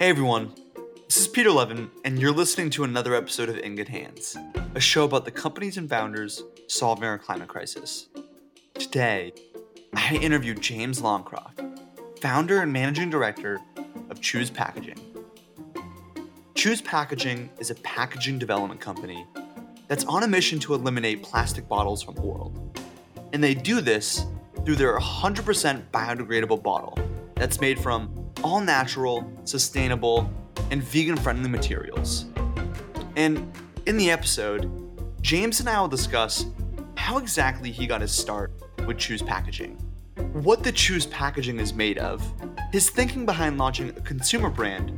Hey 0.00 0.08
everyone, 0.08 0.54
this 1.04 1.18
is 1.18 1.28
Peter 1.28 1.50
Levin, 1.50 1.90
and 2.06 2.18
you're 2.18 2.32
listening 2.32 2.70
to 2.70 2.84
another 2.84 3.14
episode 3.14 3.50
of 3.50 3.58
In 3.58 3.76
Good 3.76 3.90
Hands, 3.90 4.34
a 4.74 4.80
show 4.80 5.04
about 5.04 5.26
the 5.26 5.30
companies 5.30 5.76
and 5.76 5.90
founders 5.90 6.42
solving 6.68 7.04
our 7.04 7.18
climate 7.18 7.48
crisis. 7.48 8.08
Today, 8.72 9.34
I 9.92 10.16
interviewed 10.16 10.62
James 10.62 11.02
Longcroft, 11.02 11.78
founder 12.18 12.62
and 12.62 12.72
managing 12.72 13.10
director 13.10 13.60
of 14.08 14.22
Choose 14.22 14.48
Packaging. 14.48 14.98
Choose 16.54 16.80
Packaging 16.80 17.50
is 17.58 17.70
a 17.70 17.74
packaging 17.74 18.38
development 18.38 18.80
company 18.80 19.26
that's 19.86 20.04
on 20.04 20.22
a 20.22 20.28
mission 20.28 20.58
to 20.60 20.72
eliminate 20.72 21.22
plastic 21.22 21.68
bottles 21.68 22.02
from 22.02 22.14
the 22.14 22.22
world. 22.22 22.80
And 23.34 23.44
they 23.44 23.52
do 23.52 23.82
this 23.82 24.24
through 24.64 24.76
their 24.76 24.98
100% 24.98 25.90
biodegradable 25.92 26.62
bottle 26.62 26.98
that's 27.34 27.60
made 27.60 27.78
from 27.78 28.19
all 28.42 28.60
natural, 28.60 29.30
sustainable, 29.44 30.30
and 30.70 30.82
vegan 30.82 31.16
friendly 31.16 31.48
materials. 31.48 32.26
And 33.16 33.52
in 33.86 33.96
the 33.96 34.10
episode, 34.10 34.70
James 35.20 35.60
and 35.60 35.68
I 35.68 35.80
will 35.80 35.88
discuss 35.88 36.46
how 36.96 37.18
exactly 37.18 37.70
he 37.70 37.86
got 37.86 38.00
his 38.00 38.12
start 38.12 38.52
with 38.86 38.98
Choose 38.98 39.22
Packaging, 39.22 39.76
what 40.32 40.62
the 40.62 40.72
Choose 40.72 41.06
Packaging 41.06 41.58
is 41.58 41.72
made 41.72 41.98
of, 41.98 42.22
his 42.72 42.90
thinking 42.90 43.26
behind 43.26 43.58
launching 43.58 43.88
a 43.90 44.00
consumer 44.00 44.48
brand 44.48 44.92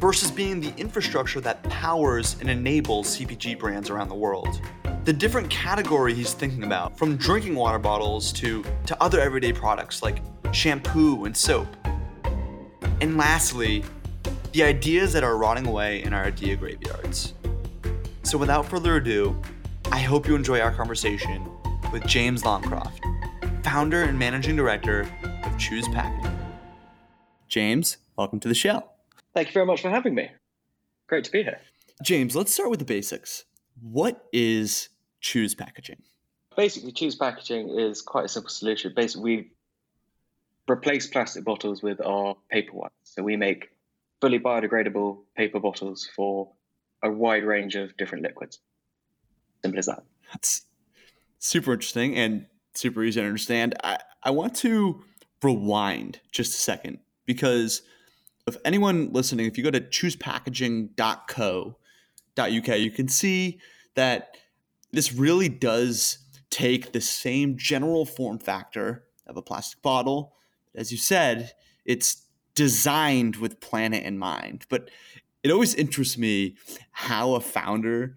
versus 0.00 0.30
being 0.30 0.60
the 0.60 0.74
infrastructure 0.76 1.40
that 1.40 1.62
powers 1.64 2.36
and 2.40 2.50
enables 2.50 3.16
CPG 3.16 3.58
brands 3.58 3.90
around 3.90 4.08
the 4.08 4.14
world. 4.14 4.60
The 5.04 5.12
different 5.12 5.48
category 5.48 6.14
he's 6.14 6.34
thinking 6.34 6.64
about, 6.64 6.98
from 6.98 7.16
drinking 7.16 7.54
water 7.54 7.78
bottles 7.78 8.32
to, 8.34 8.64
to 8.86 9.02
other 9.02 9.20
everyday 9.20 9.52
products 9.52 10.02
like 10.02 10.22
shampoo 10.52 11.24
and 11.24 11.36
soap. 11.36 11.68
And 13.00 13.18
lastly, 13.18 13.84
the 14.52 14.62
ideas 14.62 15.12
that 15.12 15.22
are 15.22 15.36
rotting 15.36 15.66
away 15.66 16.02
in 16.02 16.14
our 16.14 16.24
idea 16.24 16.56
graveyards. 16.56 17.34
So 18.22 18.38
without 18.38 18.64
further 18.66 18.96
ado, 18.96 19.40
I 19.92 19.98
hope 19.98 20.26
you 20.26 20.34
enjoy 20.34 20.60
our 20.60 20.72
conversation 20.72 21.46
with 21.92 22.06
James 22.06 22.42
Longcroft, 22.42 23.00
founder 23.62 24.02
and 24.02 24.18
managing 24.18 24.56
director 24.56 25.08
of 25.44 25.58
Choose 25.58 25.86
Packaging. 25.88 26.38
James, 27.48 27.98
welcome 28.16 28.40
to 28.40 28.48
the 28.48 28.54
show. 28.54 28.82
Thank 29.34 29.48
you 29.48 29.52
very 29.54 29.66
much 29.66 29.82
for 29.82 29.90
having 29.90 30.14
me. 30.14 30.30
Great 31.06 31.24
to 31.24 31.30
be 31.30 31.42
here. 31.42 31.60
James, 32.02 32.34
let's 32.34 32.52
start 32.52 32.70
with 32.70 32.78
the 32.78 32.86
basics. 32.86 33.44
What 33.80 34.26
is 34.32 34.88
Choose 35.20 35.54
Packaging? 35.54 36.02
Basically, 36.56 36.92
Choose 36.92 37.14
Packaging 37.14 37.78
is 37.78 38.00
quite 38.00 38.24
a 38.24 38.28
simple 38.28 38.50
solution. 38.50 38.94
Basically, 38.96 39.22
we 39.22 39.50
replace 40.70 41.06
plastic 41.06 41.44
bottles 41.44 41.82
with 41.82 42.04
our 42.04 42.36
paper 42.50 42.72
ones. 42.72 42.92
So 43.04 43.22
we 43.22 43.36
make 43.36 43.70
fully 44.20 44.38
biodegradable 44.38 45.18
paper 45.36 45.60
bottles 45.60 46.08
for 46.14 46.50
a 47.02 47.10
wide 47.10 47.44
range 47.44 47.76
of 47.76 47.96
different 47.96 48.24
liquids. 48.24 48.58
Simple 49.62 49.78
as 49.78 49.86
that. 49.86 50.02
That's 50.32 50.66
super 51.38 51.72
interesting 51.72 52.16
and 52.16 52.46
super 52.74 53.02
easy 53.04 53.20
to 53.20 53.26
understand. 53.26 53.74
I, 53.82 53.98
I 54.22 54.30
want 54.30 54.54
to 54.56 55.02
rewind 55.42 56.20
just 56.32 56.54
a 56.54 56.58
second 56.58 56.98
because 57.26 57.82
if 58.46 58.56
anyone 58.64 59.12
listening, 59.12 59.46
if 59.46 59.58
you 59.58 59.64
go 59.64 59.70
to 59.70 59.80
choosepackaging.co.uk, 59.80 62.78
you 62.78 62.90
can 62.90 63.08
see 63.08 63.60
that 63.94 64.36
this 64.92 65.12
really 65.12 65.48
does 65.48 66.18
take 66.50 66.92
the 66.92 67.00
same 67.00 67.58
general 67.58 68.06
form 68.06 68.38
factor 68.38 69.02
of 69.26 69.36
a 69.36 69.42
plastic 69.42 69.82
bottle. 69.82 70.32
As 70.76 70.92
you 70.92 70.98
said, 70.98 71.52
it's 71.84 72.22
designed 72.54 73.36
with 73.36 73.60
planet 73.60 74.04
in 74.04 74.18
mind. 74.18 74.66
But 74.68 74.90
it 75.42 75.50
always 75.50 75.74
interests 75.74 76.18
me 76.18 76.56
how 76.90 77.34
a 77.34 77.40
founder 77.40 78.16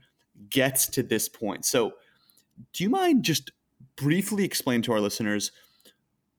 gets 0.50 0.88
to 0.88 1.04
this 1.04 1.30
point. 1.30 1.66
So, 1.66 1.94
do 2.74 2.84
you 2.84 2.90
mind 2.90 3.24
just 3.24 3.52
briefly 3.96 4.44
explain 4.44 4.82
to 4.84 4.94
our 4.94 5.00
listeners 5.00 5.52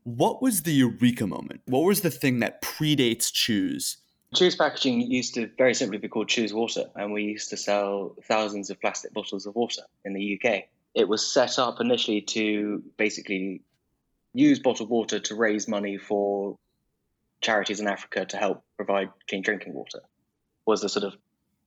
what 0.05 0.43
was 0.43 0.63
the 0.63 0.73
eureka 0.73 1.27
moment? 1.27 1.61
What 1.67 1.85
was 1.85 2.01
the 2.01 2.11
thing 2.11 2.41
that 2.41 2.63
predates 2.63 3.33
Choose? 3.33 3.99
Choose 4.35 4.55
Packaging 4.55 5.01
used 5.01 5.35
to 5.35 5.51
very 5.59 5.75
simply 5.75 5.99
be 5.99 6.09
called 6.09 6.29
Choose 6.29 6.55
Water, 6.55 6.85
and 6.95 7.13
we 7.13 7.25
used 7.25 7.51
to 7.51 7.57
sell 7.57 8.17
thousands 8.25 8.71
of 8.71 8.81
plastic 8.81 9.13
bottles 9.13 9.45
of 9.45 9.55
water 9.57 9.83
in 10.05 10.15
the 10.15 10.41
UK. 10.41 10.65
It 10.95 11.09
was 11.09 11.33
set 11.33 11.59
up 11.59 11.81
initially 11.81 12.23
to 12.23 12.83
basically 12.97 13.63
use 14.33 14.59
bottled 14.59 14.91
water 14.91 15.21
to 15.21 15.35
raise 15.35 15.69
money 15.69 15.99
for 15.99 16.57
charities 17.41 17.81
in 17.81 17.89
Africa 17.89 18.27
to 18.27 18.37
help 18.37 18.63
provide 18.77 19.09
clean 19.29 19.43
drinking 19.43 19.75
water, 19.75 20.01
was 20.67 20.81
the 20.81 20.89
sort 20.89 21.05
of 21.05 21.17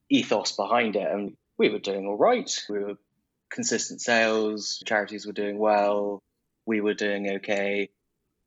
ethos 0.08 0.52
behind 0.52 0.96
it. 0.96 1.06
And 1.10 1.36
we 1.58 1.68
were 1.70 1.78
doing 1.78 2.06
all 2.06 2.16
right. 2.16 2.50
We 2.68 2.78
were 2.78 2.96
consistent 3.50 4.00
sales, 4.00 4.82
charities 4.84 5.26
were 5.26 5.32
doing 5.32 5.58
well, 5.58 6.22
we 6.66 6.80
were 6.80 6.94
doing 6.94 7.36
okay. 7.36 7.90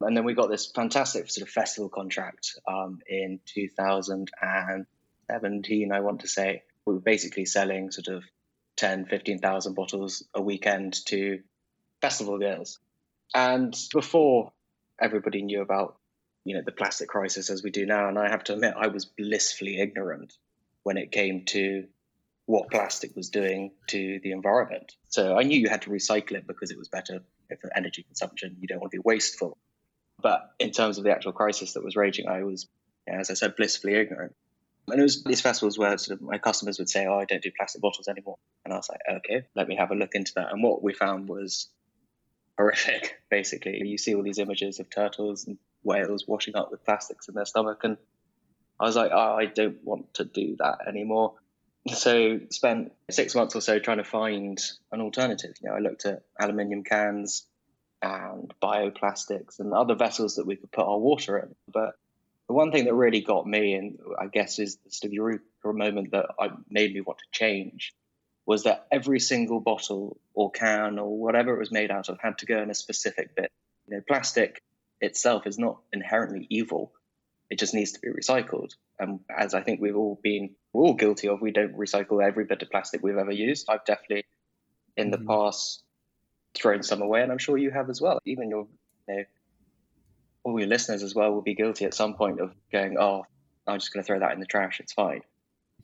And 0.01 0.15
then 0.15 0.25
we 0.25 0.35
got 0.35 0.49
this 0.49 0.67
fantastic 0.67 1.29
sort 1.29 1.47
of 1.47 1.53
festival 1.53 1.89
contract 1.89 2.59
um, 2.67 2.99
in 3.07 3.39
2017, 3.45 5.91
I 5.91 5.99
want 6.01 6.19
to 6.21 6.27
say. 6.27 6.63
We 6.85 6.93
were 6.93 6.99
basically 6.99 7.45
selling 7.45 7.89
sort 7.91 8.09
of 8.09 8.23
10, 8.77 9.05
15,000 9.05 9.73
bottles 9.73 10.23
a 10.33 10.41
weekend 10.41 11.05
to 11.07 11.41
festival 11.99 12.37
girls. 12.37 12.79
And 13.33 13.75
before 13.93 14.51
everybody 14.99 15.41
knew 15.41 15.61
about, 15.61 15.97
you 16.43 16.55
know, 16.55 16.61
the 16.65 16.71
plastic 16.71 17.09
crisis 17.09 17.49
as 17.49 17.63
we 17.63 17.69
do 17.69 17.85
now, 17.85 18.07
and 18.07 18.17
I 18.17 18.29
have 18.29 18.43
to 18.45 18.53
admit, 18.53 18.73
I 18.77 18.87
was 18.87 19.05
blissfully 19.05 19.79
ignorant 19.79 20.33
when 20.83 20.97
it 20.97 21.11
came 21.11 21.45
to 21.45 21.87
what 22.45 22.71
plastic 22.71 23.15
was 23.15 23.29
doing 23.29 23.71
to 23.87 24.19
the 24.23 24.31
environment. 24.31 24.95
So 25.09 25.37
I 25.37 25.43
knew 25.43 25.59
you 25.59 25.67
had 25.69 25.81
to 25.83 25.89
recycle 25.89 26.33
it 26.33 26.47
because 26.47 26.71
it 26.71 26.77
was 26.77 26.87
better 26.87 27.19
for 27.59 27.69
energy 27.75 28.03
consumption. 28.03 28.55
You 28.59 28.67
don't 28.67 28.79
want 28.79 28.91
to 28.91 28.97
be 28.97 29.03
wasteful. 29.03 29.57
But 30.21 30.49
in 30.57 30.71
terms 30.71 30.97
of 30.97 31.03
the 31.03 31.11
actual 31.11 31.33
crisis 31.33 31.73
that 31.73 31.83
was 31.83 31.95
raging, 31.95 32.27
I 32.27 32.43
was, 32.43 32.67
as 33.07 33.29
I 33.29 33.33
said, 33.33 33.55
blissfully 33.55 33.95
ignorant. 33.95 34.33
And 34.89 34.99
it 34.99 35.03
was 35.03 35.23
these 35.25 35.41
festivals 35.41 35.77
where 35.77 35.97
sort 35.97 36.19
of 36.19 36.25
my 36.25 36.37
customers 36.37 36.79
would 36.79 36.89
say, 36.89 37.05
"Oh, 37.05 37.19
I 37.19 37.25
don't 37.25 37.43
do 37.43 37.51
plastic 37.51 37.81
bottles 37.81 38.07
anymore," 38.07 38.37
and 38.63 38.73
I 38.73 38.77
was 38.77 38.89
like, 38.89 39.01
"Okay, 39.17 39.45
let 39.53 39.67
me 39.67 39.75
have 39.75 39.91
a 39.91 39.95
look 39.95 40.15
into 40.15 40.31
that." 40.35 40.53
And 40.53 40.63
what 40.63 40.81
we 40.81 40.93
found 40.93 41.27
was 41.27 41.67
horrific. 42.57 43.15
Basically, 43.29 43.81
you 43.85 43.97
see 43.97 44.15
all 44.15 44.23
these 44.23 44.39
images 44.39 44.79
of 44.79 44.89
turtles 44.89 45.45
and 45.45 45.57
whales 45.83 46.25
washing 46.27 46.55
up 46.55 46.71
with 46.71 46.85
plastics 46.85 47.27
in 47.27 47.35
their 47.35 47.45
stomach, 47.45 47.81
and 47.83 47.97
I 48.79 48.85
was 48.85 48.95
like, 48.95 49.11
"Oh, 49.13 49.35
I 49.35 49.45
don't 49.45 49.83
want 49.83 50.13
to 50.15 50.25
do 50.25 50.55
that 50.59 50.87
anymore." 50.87 51.33
So 51.93 52.41
spent 52.49 52.91
six 53.09 53.33
months 53.33 53.55
or 53.55 53.61
so 53.61 53.79
trying 53.79 53.99
to 53.99 54.03
find 54.03 54.59
an 54.91 54.99
alternative. 54.99 55.53
You 55.61 55.69
know, 55.69 55.75
I 55.75 55.79
looked 55.79 56.05
at 56.05 56.23
aluminium 56.37 56.83
cans, 56.83 57.45
and 58.01 58.53
bioplastics 58.61 59.59
and 59.59 59.73
other 59.73 59.95
vessels 59.95 60.35
that 60.35 60.45
we 60.45 60.55
could 60.55 60.71
put 60.71 60.85
our 60.85 60.97
water 60.97 61.37
in. 61.37 61.55
But 61.71 61.95
the 62.47 62.53
one 62.53 62.71
thing 62.71 62.85
that 62.85 62.93
really 62.93 63.21
got 63.21 63.47
me, 63.47 63.73
and 63.73 63.99
I 64.19 64.27
guess 64.27 64.59
is 64.59 64.77
the 64.77 64.91
sort 64.91 65.09
of 65.09 65.13
eureka 65.13 65.43
moment 65.65 66.11
that 66.11 66.27
made 66.69 66.93
me 66.93 67.01
want 67.01 67.19
to 67.19 67.25
change, 67.31 67.93
was 68.45 68.63
that 68.63 68.87
every 68.91 69.19
single 69.19 69.59
bottle 69.59 70.19
or 70.37 70.51
can 70.51 70.99
or 70.99 71.17
whatever 71.17 71.55
it 71.55 71.59
was 71.59 71.71
made 71.71 71.89
out 71.89 72.09
of 72.09 72.19
had 72.21 72.37
to 72.37 72.45
go 72.45 72.61
in 72.61 72.69
a 72.69 72.75
specific 72.75 73.35
bit. 73.35 73.51
You 73.87 73.95
know, 73.95 74.03
plastic 74.07 74.61
itself 75.01 75.47
is 75.47 75.57
not 75.57 75.79
inherently 75.91 76.45
evil. 76.51 76.91
It 77.49 77.57
just 77.57 77.73
needs 77.73 77.93
to 77.93 77.99
be 77.99 78.09
recycled. 78.09 78.73
And 78.99 79.21
as 79.35 79.55
I 79.55 79.63
think 79.63 79.81
we've 79.81 79.95
all 79.95 80.19
been, 80.21 80.51
we're 80.73 80.83
all 80.83 80.93
guilty 80.93 81.27
of, 81.27 81.41
we 81.41 81.49
don't 81.49 81.75
recycle 81.75 82.23
every 82.23 82.45
bit 82.45 82.61
of 82.61 82.69
plastic 82.69 83.01
we've 83.01 83.17
ever 83.17 83.31
used. 83.31 83.65
I've 83.67 83.83
definitely, 83.83 84.25
in 84.95 85.09
the 85.09 85.17
mm-hmm. 85.17 85.27
past, 85.27 85.81
thrown 86.53 86.83
some 86.83 87.01
away, 87.01 87.23
and 87.23 87.31
I'm 87.31 87.39
sure 87.39 87.57
you 87.57 87.71
have 87.71 87.89
as 87.89 87.99
well. 87.99 88.19
Even 88.23 88.51
your, 88.51 88.67
you 89.07 89.15
know, 89.15 89.23
all 90.43 90.59
your 90.59 90.69
listeners 90.69 91.01
as 91.01 91.15
well 91.15 91.31
will 91.31 91.41
be 91.41 91.55
guilty 91.55 91.85
at 91.85 91.95
some 91.95 92.13
point 92.13 92.39
of 92.41 92.53
going, 92.71 92.97
"Oh, 92.99 93.25
I'm 93.65 93.79
just 93.79 93.91
going 93.91 94.03
to 94.03 94.07
throw 94.07 94.19
that 94.19 94.33
in 94.33 94.39
the 94.39 94.45
trash. 94.45 94.79
It's 94.79 94.93
fine." 94.93 95.21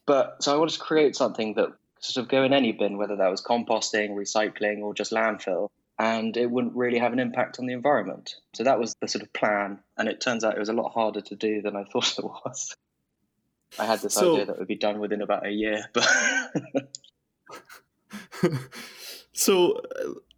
But 0.06 0.44
so 0.44 0.54
I 0.54 0.58
wanted 0.58 0.74
to 0.74 0.80
create 0.80 1.16
something 1.16 1.56
that 1.56 1.70
sort 2.04 2.24
of 2.24 2.30
go 2.30 2.44
in 2.44 2.54
any 2.54 2.72
bin, 2.72 2.98
whether 2.98 3.16
that 3.16 3.32
was 3.32 3.42
composting, 3.42 4.12
recycling, 4.12 4.80
or 4.80 4.94
just 4.94 5.12
landfill, 5.12 5.70
and 5.98 6.36
it 6.36 6.50
wouldn't 6.52 6.76
really 6.76 7.00
have 7.00 7.14
an 7.14 7.20
impact 7.20 7.60
on 7.60 7.66
the 7.66 7.74
environment. 7.74 8.36
So 8.54 8.64
that 8.64 8.80
was 8.80 8.96
the 9.00 9.08
sort 9.08 9.24
of 9.24 9.32
plan, 9.34 9.80
and 9.98 10.10
it 10.10 10.20
turns 10.20 10.44
out 10.44 10.56
it 10.56 10.60
was 10.60 10.70
a 10.70 10.74
lot 10.74 10.92
harder 10.92 11.22
to 11.22 11.36
do 11.36 11.62
than 11.62 11.76
I 11.76 11.84
thought 11.92 12.18
it 12.18 12.26
was. 12.26 12.76
I 13.80 13.86
had 13.86 14.02
this 14.02 14.14
so, 14.14 14.34
idea 14.34 14.46
that 14.46 14.60
would 14.60 14.68
be 14.68 14.76
done 14.76 15.00
within 15.00 15.22
about 15.22 15.48
a 15.48 15.52
year, 15.52 15.90
but. 15.94 16.08
so 19.34 19.82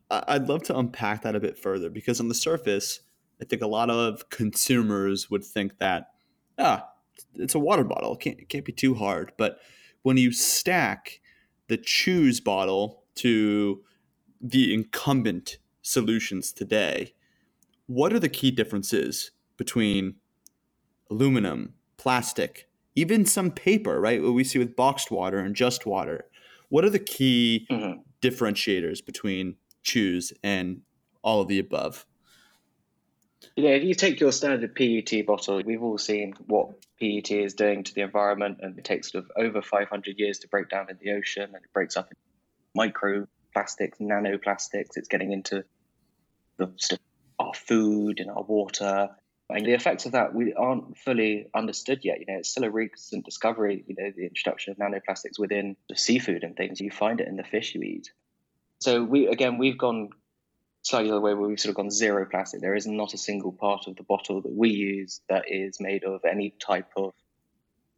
I'd 0.09 0.47
love 0.47 0.63
to 0.63 0.77
unpack 0.77 1.23
that 1.23 1.35
a 1.35 1.39
bit 1.39 1.57
further 1.57 1.89
because 1.89 2.19
on 2.19 2.29
the 2.29 2.35
surface, 2.35 3.01
I 3.41 3.45
think 3.45 3.61
a 3.61 3.67
lot 3.67 3.89
of 3.89 4.29
consumers 4.29 5.29
would 5.29 5.43
think 5.43 5.79
that, 5.79 6.11
ah, 6.57 6.87
it's 7.33 7.55
a 7.55 7.59
water 7.59 7.83
bottle. 7.83 8.13
It 8.13 8.19
can't, 8.19 8.39
it 8.39 8.49
can't 8.49 8.63
be 8.63 8.71
too 8.71 8.93
hard. 8.93 9.33
But 9.37 9.59
when 10.03 10.15
you 10.15 10.31
stack 10.31 11.19
the 11.67 11.77
choose 11.77 12.39
bottle 12.39 13.03
to 13.15 13.81
the 14.41 14.73
incumbent 14.73 15.57
solutions 15.81 16.51
today, 16.51 17.13
what 17.87 18.13
are 18.13 18.19
the 18.19 18.29
key 18.29 18.51
differences 18.51 19.31
between 19.57 20.15
aluminum, 21.09 21.73
plastic, 21.97 22.67
even 22.95 23.25
some 23.25 23.51
paper, 23.51 23.99
right? 23.99 24.21
What 24.21 24.33
we 24.33 24.43
see 24.43 24.59
with 24.59 24.75
boxed 24.75 25.11
water 25.11 25.39
and 25.39 25.55
just 25.55 25.85
water. 25.85 26.25
What 26.69 26.85
are 26.85 26.89
the 26.89 26.99
key 26.99 27.67
mm-hmm. 27.69 27.99
differentiators 28.21 29.05
between 29.05 29.55
choose 29.83 30.33
and 30.43 30.81
all 31.21 31.41
of 31.41 31.47
the 31.47 31.59
above? 31.59 32.05
Yeah, 33.55 33.71
if 33.71 33.83
you 33.83 33.93
take 33.93 34.19
your 34.19 34.31
standard 34.31 34.75
PET 34.75 35.25
bottle, 35.25 35.61
we've 35.63 35.83
all 35.83 35.97
seen 35.97 36.33
what 36.47 36.69
PET 36.99 37.31
is 37.31 37.53
doing 37.53 37.83
to 37.83 37.93
the 37.93 38.01
environment, 38.01 38.59
and 38.61 38.77
it 38.77 38.83
takes 38.85 39.11
sort 39.11 39.25
of 39.25 39.31
over 39.37 39.61
500 39.61 40.19
years 40.19 40.39
to 40.39 40.47
break 40.47 40.69
down 40.69 40.89
in 40.89 40.97
the 41.01 41.11
ocean, 41.13 41.43
and 41.43 41.55
it 41.55 41.73
breaks 41.73 41.95
up 41.95 42.09
in 42.11 42.17
microplastics, 42.79 43.99
nanoplastics. 44.01 44.97
It's 44.97 45.07
getting 45.07 45.31
into 45.31 45.63
the 46.57 46.71
stuff, 46.77 46.99
our 47.39 47.53
food 47.53 48.19
and 48.19 48.29
our 48.29 48.43
water, 48.43 49.09
and 49.49 49.65
the 49.65 49.73
effects 49.73 50.05
of 50.05 50.13
that 50.13 50.33
we 50.33 50.53
aren't 50.53 50.97
fully 50.97 51.47
understood 51.53 51.99
yet. 52.03 52.19
You 52.19 52.25
know, 52.27 52.39
it's 52.39 52.49
still 52.49 52.63
a 52.63 52.71
recent 52.71 53.25
discovery. 53.25 53.83
You 53.87 53.95
know, 53.97 54.11
the 54.15 54.25
introduction 54.25 54.71
of 54.71 54.77
nanoplastics 54.77 55.37
within 55.37 55.75
the 55.87 55.95
seafood 55.95 56.43
and 56.43 56.55
things. 56.55 56.81
You 56.81 56.91
find 56.91 57.21
it 57.21 57.27
in 57.27 57.35
the 57.35 57.43
fish 57.43 57.75
you 57.75 57.81
eat. 57.83 58.11
So 58.79 59.03
we 59.03 59.27
again, 59.27 59.57
we've 59.57 59.77
gone 59.77 60.09
slightly 60.85 61.09
the 61.09 61.19
way 61.19 61.33
where 61.33 61.49
we've 61.49 61.59
sort 61.59 61.71
of 61.71 61.77
gone 61.77 61.89
zero 61.89 62.27
plastic. 62.29 62.61
There 62.61 62.75
is 62.75 62.85
not 62.85 63.15
a 63.15 63.17
single 63.17 63.51
part 63.51 63.87
of 63.87 63.95
the 63.95 64.03
bottle 64.03 64.41
that 64.41 64.51
we 64.51 64.69
use 64.69 65.19
that 65.29 65.45
is 65.47 65.79
made 65.79 66.03
of 66.03 66.21
any 66.23 66.53
type 66.59 66.91
of 66.95 67.13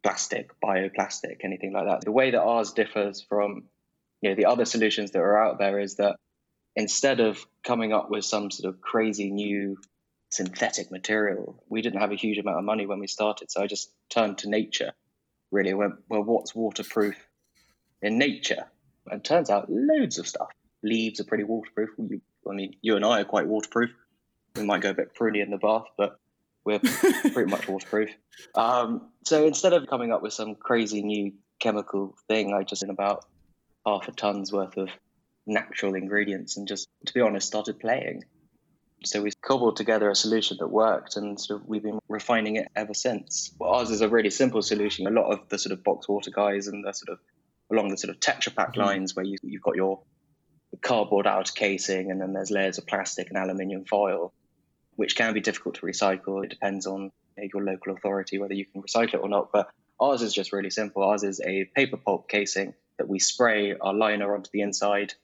plastic, 0.02 0.58
bioplastic, 0.64 1.44
anything 1.44 1.74
like 1.74 1.86
that. 1.86 2.00
The 2.00 2.12
way 2.12 2.30
that 2.30 2.40
ours 2.40 2.72
differs 2.72 3.20
from 3.20 3.64
you 4.22 4.30
know 4.30 4.36
the 4.36 4.46
other 4.46 4.64
solutions 4.64 5.10
that 5.10 5.18
are 5.20 5.36
out 5.36 5.58
there 5.58 5.78
is 5.78 5.96
that 5.96 6.16
instead 6.74 7.20
of 7.20 7.38
coming 7.62 7.92
up 7.92 8.10
with 8.10 8.24
some 8.24 8.50
sort 8.50 8.74
of 8.74 8.80
crazy 8.80 9.30
new 9.30 9.76
synthetic 10.30 10.90
material, 10.90 11.62
we 11.68 11.82
didn't 11.82 12.00
have 12.00 12.12
a 12.12 12.16
huge 12.16 12.38
amount 12.38 12.56
of 12.56 12.64
money 12.64 12.86
when 12.86 13.00
we 13.00 13.06
started. 13.06 13.50
So 13.50 13.62
I 13.62 13.66
just 13.66 13.90
turned 14.08 14.38
to 14.38 14.48
nature, 14.48 14.92
really. 15.50 15.74
Went, 15.74 15.96
well, 16.08 16.24
what's 16.24 16.54
waterproof 16.54 17.16
in 18.00 18.16
nature? 18.16 18.64
And 19.10 19.22
turns 19.22 19.50
out 19.50 19.68
loads 19.68 20.18
of 20.18 20.26
stuff. 20.26 20.48
Leaves 20.82 21.20
are 21.20 21.24
pretty 21.24 21.44
waterproof. 21.44 21.90
You 21.98 22.20
I 22.50 22.54
mean, 22.54 22.76
you 22.82 22.96
and 22.96 23.04
I 23.04 23.20
are 23.20 23.24
quite 23.24 23.46
waterproof. 23.46 23.90
We 24.56 24.64
might 24.64 24.80
go 24.80 24.90
a 24.90 24.94
bit 24.94 25.14
pruny 25.14 25.42
in 25.42 25.50
the 25.50 25.58
bath, 25.58 25.86
but 25.96 26.18
we're 26.64 26.78
pretty 27.32 27.50
much 27.50 27.68
waterproof. 27.68 28.10
Um, 28.54 29.08
so 29.24 29.46
instead 29.46 29.72
of 29.72 29.86
coming 29.86 30.12
up 30.12 30.22
with 30.22 30.32
some 30.32 30.54
crazy 30.54 31.02
new 31.02 31.32
chemical 31.60 32.16
thing, 32.28 32.52
I 32.52 32.62
just 32.62 32.82
in 32.82 32.90
about 32.90 33.24
half 33.86 34.08
a 34.08 34.12
ton's 34.12 34.52
worth 34.52 34.76
of 34.76 34.90
natural 35.46 35.94
ingredients 35.94 36.56
and 36.56 36.68
just, 36.68 36.88
to 37.06 37.14
be 37.14 37.20
honest, 37.20 37.46
started 37.46 37.80
playing. 37.80 38.24
So 39.04 39.22
we 39.22 39.30
cobbled 39.42 39.76
together 39.76 40.10
a 40.10 40.14
solution 40.14 40.56
that 40.58 40.68
worked, 40.68 41.16
and 41.16 41.40
sort 41.40 41.60
of 41.60 41.68
we've 41.68 41.82
been 41.82 42.00
refining 42.08 42.56
it 42.56 42.68
ever 42.74 42.94
since. 42.94 43.52
Well, 43.58 43.70
ours 43.70 43.90
is 43.90 44.00
a 44.00 44.08
really 44.08 44.30
simple 44.30 44.60
solution. 44.60 45.06
A 45.06 45.10
lot 45.10 45.30
of 45.30 45.48
the 45.48 45.58
sort 45.58 45.72
of 45.72 45.84
box 45.84 46.08
water 46.08 46.32
guys 46.32 46.66
and 46.66 46.84
the 46.84 46.92
sort 46.92 47.10
of 47.10 47.20
along 47.70 47.90
the 47.90 47.96
sort 47.96 48.10
of 48.10 48.20
Tetra 48.20 48.54
Pak 48.54 48.72
mm-hmm. 48.72 48.80
lines 48.80 49.14
where 49.14 49.24
you, 49.24 49.36
you've 49.42 49.62
got 49.62 49.76
your 49.76 50.00
cardboard 50.76 51.26
outer 51.26 51.52
casing, 51.52 52.10
and 52.10 52.20
then 52.20 52.32
there's 52.32 52.50
layers 52.50 52.78
of 52.78 52.86
plastic 52.86 53.28
and 53.28 53.38
aluminium 53.38 53.84
foil, 53.84 54.32
which 54.96 55.16
can 55.16 55.32
be 55.32 55.40
difficult 55.40 55.76
to 55.76 55.86
recycle. 55.86 56.44
It 56.44 56.50
depends 56.50 56.86
on 56.86 57.10
your 57.36 57.62
local 57.64 57.94
authority 57.94 58.38
whether 58.38 58.54
you 58.54 58.66
can 58.66 58.82
recycle 58.82 59.14
it 59.14 59.20
or 59.22 59.28
not. 59.28 59.50
But 59.52 59.70
ours 60.00 60.22
is 60.22 60.34
just 60.34 60.52
really 60.52 60.70
simple. 60.70 61.02
Ours 61.02 61.22
is 61.22 61.40
a 61.40 61.64
paper 61.74 61.96
pulp 61.96 62.28
casing 62.28 62.74
that 62.98 63.08
we 63.08 63.18
spray 63.18 63.76
our 63.80 63.94
liner 63.94 64.34
onto 64.34 64.50
the 64.52 64.60
inside, 64.60 65.14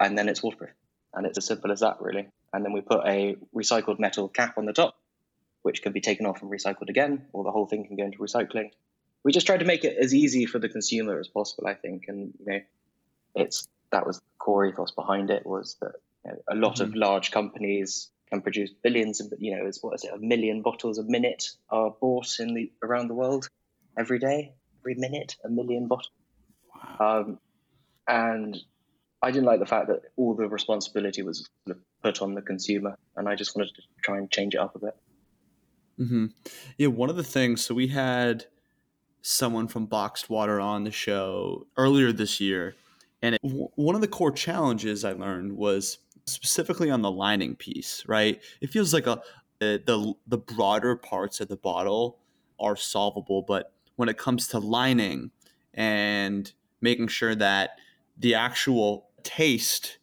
and 0.00 0.18
then 0.18 0.28
it's 0.28 0.42
waterproof. 0.42 0.70
And 1.14 1.26
it's 1.26 1.38
as 1.38 1.46
simple 1.46 1.72
as 1.72 1.80
that, 1.80 1.96
really. 2.00 2.28
And 2.52 2.64
then 2.64 2.72
we 2.72 2.82
put 2.82 3.06
a 3.06 3.36
recycled 3.54 3.98
metal 3.98 4.28
cap 4.28 4.58
on 4.58 4.66
the 4.66 4.72
top, 4.72 4.96
which 5.62 5.82
can 5.82 5.92
be 5.92 6.00
taken 6.00 6.26
off 6.26 6.42
and 6.42 6.50
recycled 6.50 6.90
again, 6.90 7.26
or 7.32 7.42
the 7.42 7.50
whole 7.50 7.66
thing 7.66 7.86
can 7.86 7.96
go 7.96 8.04
into 8.04 8.18
recycling. 8.18 8.70
We 9.24 9.32
just 9.32 9.46
tried 9.46 9.60
to 9.60 9.64
make 9.64 9.84
it 9.84 9.96
as 9.96 10.14
easy 10.14 10.44
for 10.44 10.58
the 10.58 10.68
consumer 10.68 11.18
as 11.18 11.28
possible, 11.28 11.68
I 11.68 11.74
think. 11.74 12.04
And 12.08 12.34
you 12.38 12.46
know, 12.46 12.60
it's 13.34 13.66
that 13.92 14.06
was 14.06 14.20
core 14.46 14.64
ethos 14.64 14.92
behind 14.92 15.28
it 15.28 15.44
was 15.44 15.76
that 15.80 15.94
you 16.24 16.30
know, 16.30 16.38
a 16.48 16.54
lot 16.54 16.76
mm-hmm. 16.76 16.84
of 16.84 16.94
large 16.94 17.32
companies 17.32 18.10
can 18.30 18.40
produce 18.40 18.70
billions 18.82 19.20
of 19.20 19.32
you 19.38 19.56
know 19.56 19.66
is 19.66 19.82
what 19.82 19.94
is 19.96 20.04
it 20.04 20.12
a 20.14 20.18
million 20.18 20.62
bottles 20.62 20.98
a 20.98 21.02
minute 21.02 21.48
are 21.68 21.90
bought 22.00 22.28
in 22.38 22.54
the 22.54 22.70
around 22.84 23.08
the 23.08 23.14
world 23.14 23.48
every 23.98 24.20
day 24.20 24.52
every 24.80 24.94
minute 24.94 25.34
a 25.44 25.48
million 25.48 25.88
bottles 25.88 26.12
wow. 26.72 27.24
um, 27.26 27.38
and 28.06 28.56
I 29.20 29.32
didn't 29.32 29.46
like 29.46 29.58
the 29.58 29.66
fact 29.66 29.88
that 29.88 30.02
all 30.16 30.34
the 30.34 30.48
responsibility 30.48 31.22
was 31.22 31.48
put 32.04 32.22
on 32.22 32.34
the 32.34 32.42
consumer 32.42 32.96
and 33.16 33.28
I 33.28 33.34
just 33.34 33.56
wanted 33.56 33.74
to 33.74 33.82
try 34.00 34.18
and 34.18 34.30
change 34.30 34.54
it 34.54 34.60
up 34.60 34.76
a 34.76 34.78
bit 34.78 34.96
mm-hmm. 35.98 36.26
yeah 36.78 36.86
one 36.86 37.10
of 37.10 37.16
the 37.16 37.24
things 37.24 37.64
so 37.64 37.74
we 37.74 37.88
had 37.88 38.46
someone 39.22 39.66
from 39.66 39.86
boxed 39.86 40.30
water 40.30 40.60
on 40.60 40.84
the 40.84 40.92
show 40.92 41.66
earlier 41.76 42.12
this 42.12 42.40
year 42.40 42.76
and 43.22 43.34
it, 43.34 43.42
w- 43.42 43.68
one 43.74 43.94
of 43.94 44.00
the 44.00 44.08
core 44.08 44.32
challenges 44.32 45.04
I 45.04 45.12
learned 45.12 45.56
was 45.56 45.98
specifically 46.26 46.90
on 46.90 47.02
the 47.02 47.10
lining 47.10 47.56
piece, 47.56 48.02
right? 48.06 48.42
It 48.60 48.70
feels 48.70 48.92
like 48.92 49.06
a 49.06 49.20
eh, 49.60 49.78
the 49.84 50.14
the 50.26 50.38
broader 50.38 50.96
parts 50.96 51.40
of 51.40 51.48
the 51.48 51.56
bottle 51.56 52.18
are 52.58 52.76
solvable, 52.76 53.42
but 53.42 53.72
when 53.96 54.08
it 54.08 54.18
comes 54.18 54.48
to 54.48 54.58
lining 54.58 55.30
and 55.74 56.52
making 56.80 57.08
sure 57.08 57.34
that 57.34 57.70
the 58.18 58.34
actual 58.34 59.08
taste 59.22 59.98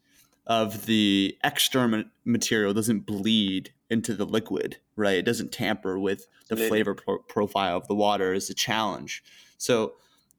of 0.46 0.86
the 0.86 1.38
external 1.44 2.04
material 2.26 2.74
doesn't 2.74 3.06
bleed 3.06 3.74
into 3.90 4.14
the 4.14 4.26
liquid, 4.26 4.78
right? 4.96 5.18
It 5.18 5.26
doesn't 5.26 5.52
tamper 5.52 5.98
with 5.98 6.28
the 6.50 6.58
flavor 6.58 6.94
pro- 6.94 7.20
profile 7.20 7.78
of 7.78 7.88
the 7.88 7.96
water 7.96 8.34
is 8.34 8.50
a 8.50 8.54
challenge. 8.54 9.24
So, 9.58 9.94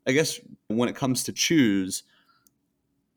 I 0.06 0.12
guess 0.12 0.38
when 0.68 0.88
it 0.88 0.96
comes 0.96 1.24
to 1.24 1.32
choose, 1.32 2.02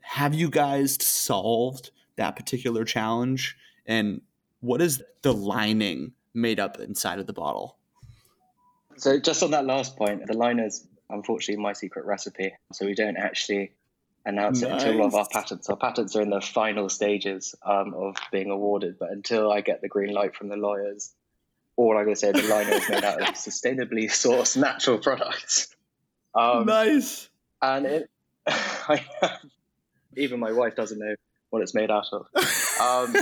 have 0.07 0.33
you 0.33 0.49
guys 0.49 0.97
solved 1.03 1.91
that 2.15 2.35
particular 2.35 2.85
challenge? 2.85 3.57
And 3.85 4.21
what 4.61 4.81
is 4.81 5.03
the 5.21 5.33
lining 5.33 6.13
made 6.33 6.59
up 6.59 6.79
inside 6.79 7.19
of 7.19 7.27
the 7.27 7.33
bottle? 7.33 7.77
So, 8.95 9.19
just 9.19 9.43
on 9.43 9.51
that 9.51 9.65
last 9.65 9.97
point, 9.97 10.25
the 10.25 10.35
liner's 10.35 10.87
unfortunately 11.09 11.61
my 11.61 11.73
secret 11.73 12.05
recipe. 12.05 12.53
So, 12.71 12.85
we 12.85 12.95
don't 12.95 13.17
actually 13.17 13.73
announce 14.25 14.61
nice. 14.61 14.71
it 14.71 14.87
until 14.87 15.01
all 15.01 15.07
of 15.07 15.15
our 15.15 15.27
patents. 15.29 15.69
Our 15.69 15.75
patents 15.75 16.15
are 16.15 16.21
in 16.21 16.29
the 16.29 16.41
final 16.41 16.87
stages 16.89 17.53
um, 17.65 17.93
of 17.93 18.15
being 18.31 18.49
awarded, 18.49 18.97
but 18.97 19.11
until 19.11 19.51
I 19.51 19.61
get 19.61 19.81
the 19.81 19.89
green 19.89 20.13
light 20.13 20.35
from 20.35 20.47
the 20.47 20.57
lawyers, 20.57 21.13
all 21.75 21.97
I'm 21.97 22.05
going 22.05 22.15
to 22.15 22.19
say 22.19 22.31
the 22.31 22.41
liner 22.43 22.71
is 22.71 22.89
made 22.89 23.03
out 23.03 23.21
of 23.21 23.27
sustainably 23.35 24.05
sourced 24.05 24.57
natural 24.57 24.99
products. 24.99 25.75
Um, 26.33 26.65
nice. 26.65 27.29
And 27.61 27.85
it, 27.85 28.09
I 28.47 29.05
have 29.21 29.39
even 30.17 30.39
my 30.39 30.51
wife 30.51 30.75
doesn't 30.75 30.99
know 30.99 31.15
what 31.49 31.61
it's 31.61 31.73
made 31.73 31.91
out 31.91 32.07
of. 32.11 32.27
Um, 32.81 33.15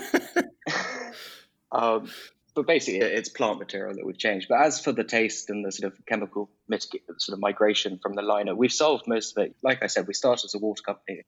um, 1.72 2.10
but 2.56 2.68
basically, 2.68 3.02
it's 3.02 3.30
plant 3.30 3.60
material 3.60 3.96
that 3.96 4.06
we've 4.06 4.18
changed. 4.18 4.48
But 4.50 4.62
as 4.62 4.80
for 4.80 4.94
the 4.94 5.04
taste 5.04 5.50
and 5.50 5.66
the 5.66 5.72
sort 5.72 5.92
of 5.92 6.06
chemical 6.06 6.50
mitigate, 6.68 7.04
sort 7.18 7.36
of 7.36 7.42
migration 7.42 8.00
from 8.02 8.16
the 8.16 8.22
liner, 8.22 8.56
we've 8.56 8.72
solved 8.72 9.08
most 9.08 9.38
of 9.38 9.44
it. 9.44 9.56
Like 9.62 9.84
I 9.84 9.88
said, 9.88 10.08
we 10.08 10.14
started 10.14 10.46
as 10.46 10.56
a 10.56 10.60
water 10.60 10.82
company. 10.82 11.24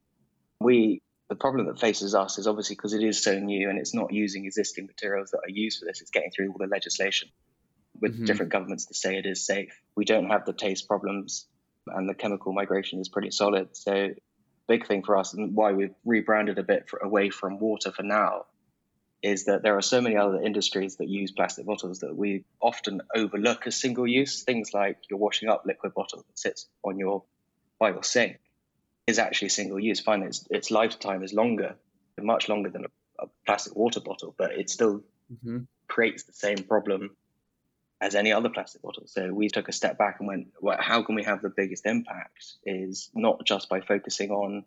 We 0.59 1.01
the 1.29 1.35
problem 1.35 1.67
that 1.67 1.79
faces 1.79 2.15
us 2.15 2.37
is 2.37 2.47
obviously 2.47 2.75
because 2.75 2.93
it 2.93 3.03
is 3.03 3.21
so 3.21 3.37
new 3.37 3.69
and 3.69 3.77
it's 3.77 3.93
not 3.93 4.13
using 4.13 4.45
existing 4.45 4.85
materials 4.85 5.31
that 5.31 5.39
are 5.39 5.49
used 5.49 5.79
for 5.79 5.85
this. 5.85 5.99
It's 5.99 6.11
getting 6.11 6.31
through 6.31 6.51
all 6.51 6.57
the 6.57 6.67
legislation 6.67 7.27
with 7.99 8.13
mm-hmm. 8.13 8.25
different 8.25 8.51
governments 8.51 8.85
to 8.85 8.93
say 8.93 9.17
it 9.17 9.25
is 9.25 9.45
safe. 9.45 9.77
We 9.95 10.05
don't 10.05 10.29
have 10.29 10.45
the 10.45 10.53
taste 10.53 10.87
problems, 10.87 11.45
and 11.87 12.07
the 12.07 12.13
chemical 12.13 12.53
migration 12.53 12.99
is 12.99 13.09
pretty 13.09 13.31
solid. 13.31 13.75
So 13.75 14.11
big 14.67 14.87
thing 14.87 15.03
for 15.03 15.17
us 15.17 15.33
and 15.33 15.55
why 15.55 15.71
we've 15.71 15.95
rebranded 16.05 16.57
a 16.59 16.63
bit 16.63 16.89
for, 16.89 16.97
away 16.97 17.29
from 17.29 17.59
water 17.59 17.91
for 17.91 18.03
now 18.03 18.45
is 19.23 19.45
that 19.45 19.63
there 19.63 19.75
are 19.77 19.81
so 19.81 19.99
many 19.99 20.15
other 20.15 20.39
industries 20.41 20.97
that 20.97 21.07
use 21.07 21.31
plastic 21.31 21.65
bottles 21.65 21.99
that 21.99 22.15
we 22.15 22.43
often 22.61 23.01
overlook 23.15 23.65
as 23.65 23.75
single 23.75 24.07
use. 24.07 24.43
Things 24.43 24.73
like 24.73 24.97
your 25.09 25.19
washing 25.19 25.49
up 25.49 25.63
liquid 25.65 25.93
bottle 25.93 26.19
that 26.19 26.37
sits 26.37 26.67
on 26.83 26.99
your 26.99 27.23
by 27.79 27.89
your 27.89 28.03
sink 28.03 28.39
is 29.07 29.17
actually 29.17 29.49
single 29.49 29.79
use. 29.79 29.99
Fine, 29.99 30.23
its 30.23 30.47
its 30.51 30.69
lifetime 30.69 31.23
is 31.23 31.33
longer, 31.33 31.75
much 32.21 32.47
longer 32.47 32.69
than 32.69 32.85
a, 32.85 33.23
a 33.23 33.27
plastic 33.45 33.75
water 33.75 33.99
bottle, 33.99 34.35
but 34.37 34.51
it 34.51 34.69
still 34.69 35.01
mm-hmm. 35.33 35.59
creates 35.87 36.23
the 36.23 36.33
same 36.33 36.57
problem 36.57 37.15
as 37.99 38.15
any 38.15 38.31
other 38.31 38.49
plastic 38.49 38.81
bottle. 38.81 39.03
So 39.07 39.33
we 39.33 39.49
took 39.49 39.67
a 39.67 39.71
step 39.71 39.97
back 39.97 40.17
and 40.19 40.27
went, 40.27 40.47
well, 40.61 40.77
how 40.79 41.03
can 41.03 41.15
we 41.15 41.23
have 41.23 41.41
the 41.41 41.49
biggest 41.49 41.85
impact? 41.85 42.43
Is 42.65 43.09
not 43.15 43.43
just 43.45 43.69
by 43.69 43.81
focusing 43.81 44.31
on 44.31 44.65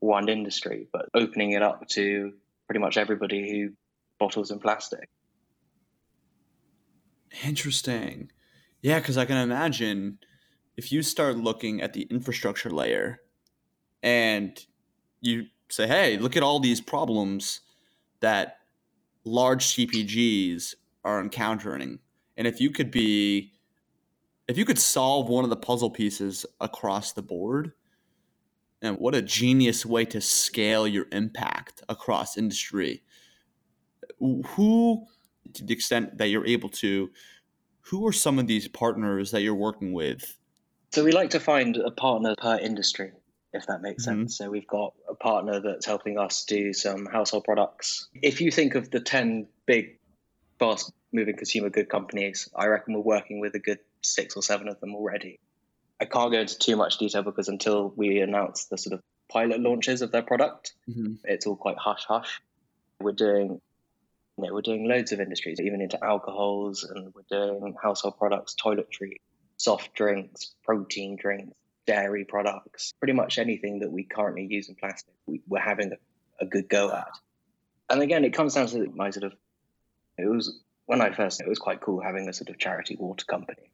one 0.00 0.28
industry, 0.28 0.88
but 0.92 1.08
opening 1.14 1.52
it 1.52 1.62
up 1.62 1.86
to 1.90 2.32
pretty 2.66 2.80
much 2.80 2.96
everybody 2.96 3.50
who 3.50 3.72
bottles 4.18 4.50
in 4.50 4.58
plastic. 4.58 5.08
Interesting. 7.44 8.30
Yeah, 8.80 8.98
because 8.98 9.18
I 9.18 9.24
can 9.24 9.36
imagine 9.36 10.18
if 10.76 10.92
you 10.92 11.02
start 11.02 11.36
looking 11.36 11.80
at 11.80 11.92
the 11.92 12.02
infrastructure 12.02 12.70
layer 12.70 13.20
and 14.02 14.58
you 15.20 15.46
say, 15.68 15.86
hey, 15.86 16.16
look 16.16 16.36
at 16.36 16.42
all 16.42 16.60
these 16.60 16.80
problems 16.80 17.60
that 18.20 18.58
large 19.24 19.66
CPGs 19.66 20.74
are 21.04 21.20
encountering 21.20 21.98
and 22.36 22.46
if 22.46 22.60
you 22.60 22.70
could 22.70 22.90
be 22.90 23.52
if 24.48 24.56
you 24.56 24.64
could 24.64 24.78
solve 24.78 25.28
one 25.28 25.44
of 25.44 25.50
the 25.50 25.56
puzzle 25.56 25.90
pieces 25.90 26.46
across 26.60 27.12
the 27.12 27.22
board, 27.22 27.72
and 28.82 28.98
what 28.98 29.14
a 29.14 29.22
genius 29.22 29.84
way 29.84 30.04
to 30.04 30.20
scale 30.20 30.86
your 30.86 31.06
impact 31.12 31.82
across 31.88 32.36
industry. 32.36 33.02
Who, 34.20 35.06
to 35.54 35.64
the 35.64 35.72
extent 35.72 36.18
that 36.18 36.28
you're 36.28 36.46
able 36.46 36.68
to, 36.70 37.10
who 37.80 38.06
are 38.06 38.12
some 38.12 38.38
of 38.38 38.46
these 38.46 38.68
partners 38.68 39.30
that 39.30 39.42
you're 39.42 39.54
working 39.54 39.92
with? 39.92 40.38
So 40.92 41.04
we 41.04 41.12
like 41.12 41.30
to 41.30 41.40
find 41.40 41.76
a 41.76 41.90
partner 41.90 42.34
per 42.38 42.58
industry, 42.58 43.12
if 43.52 43.66
that 43.66 43.82
makes 43.82 44.06
mm-hmm. 44.06 44.20
sense. 44.22 44.38
So 44.38 44.50
we've 44.50 44.66
got 44.66 44.94
a 45.08 45.14
partner 45.14 45.60
that's 45.60 45.86
helping 45.86 46.18
us 46.18 46.44
do 46.44 46.72
some 46.72 47.06
household 47.06 47.44
products. 47.44 48.08
If 48.14 48.40
you 48.40 48.50
think 48.50 48.74
of 48.74 48.90
the 48.90 49.00
10 49.00 49.48
big, 49.66 49.98
fast 50.58 50.92
moving 51.16 51.36
consumer 51.36 51.70
good 51.70 51.88
companies, 51.88 52.48
I 52.54 52.66
reckon 52.66 52.94
we're 52.94 53.00
working 53.00 53.40
with 53.40 53.54
a 53.54 53.58
good 53.58 53.80
six 54.02 54.36
or 54.36 54.42
seven 54.42 54.68
of 54.68 54.78
them 54.80 54.94
already. 54.94 55.40
I 56.00 56.04
can't 56.04 56.30
go 56.30 56.38
into 56.40 56.58
too 56.58 56.76
much 56.76 56.98
detail 56.98 57.22
because 57.22 57.48
until 57.48 57.92
we 57.96 58.20
announce 58.20 58.66
the 58.66 58.78
sort 58.78 58.94
of 58.94 59.00
pilot 59.30 59.60
launches 59.60 60.02
of 60.02 60.12
their 60.12 60.22
product, 60.22 60.74
mm-hmm. 60.88 61.14
it's 61.24 61.46
all 61.46 61.56
quite 61.56 61.78
hush 61.78 62.04
hush. 62.06 62.40
We're 63.00 63.12
doing 63.12 63.60
you 64.38 64.46
know, 64.46 64.52
we're 64.52 64.62
doing 64.62 64.86
loads 64.86 65.12
of 65.12 65.20
industries, 65.20 65.60
even 65.60 65.80
into 65.80 66.02
alcohols, 66.04 66.84
and 66.84 67.12
we're 67.14 67.22
doing 67.30 67.74
household 67.82 68.18
products, 68.18 68.54
toiletry, 68.54 69.16
soft 69.56 69.94
drinks, 69.94 70.54
protein 70.62 71.16
drinks, 71.16 71.54
dairy 71.86 72.24
products, 72.24 72.92
pretty 72.98 73.14
much 73.14 73.38
anything 73.38 73.80
that 73.80 73.90
we 73.90 74.04
currently 74.04 74.46
use 74.48 74.68
in 74.68 74.74
plastic, 74.74 75.14
we, 75.26 75.40
are 75.52 75.58
having 75.58 75.92
a, 75.92 76.44
a, 76.44 76.46
good 76.46 76.68
go 76.68 76.90
at. 76.90 77.08
And 77.88 78.02
again, 78.02 78.24
it 78.24 78.34
comes 78.34 78.54
down 78.54 78.66
to 78.68 78.90
my 78.94 79.10
sort 79.10 79.24
of, 79.24 79.34
it 80.18 80.26
was, 80.26 80.60
when 80.86 81.00
I 81.00 81.12
first, 81.12 81.40
it 81.40 81.48
was 81.48 81.58
quite 81.58 81.80
cool 81.80 82.00
having 82.00 82.28
a 82.28 82.32
sort 82.32 82.48
of 82.48 82.58
charity 82.58 82.96
water 82.98 83.24
company. 83.26 83.70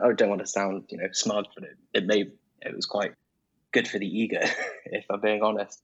I 0.00 0.12
don't 0.12 0.28
want 0.28 0.40
to 0.40 0.46
sound, 0.46 0.84
you 0.88 0.98
know, 0.98 1.08
smug, 1.12 1.46
but 1.54 1.64
it, 1.64 1.76
it 1.94 2.06
made 2.06 2.32
it 2.62 2.74
was 2.74 2.86
quite 2.86 3.12
good 3.72 3.88
for 3.88 3.98
the 3.98 4.06
ego, 4.06 4.40
if 4.86 5.04
I'm 5.10 5.20
being 5.20 5.42
honest. 5.42 5.80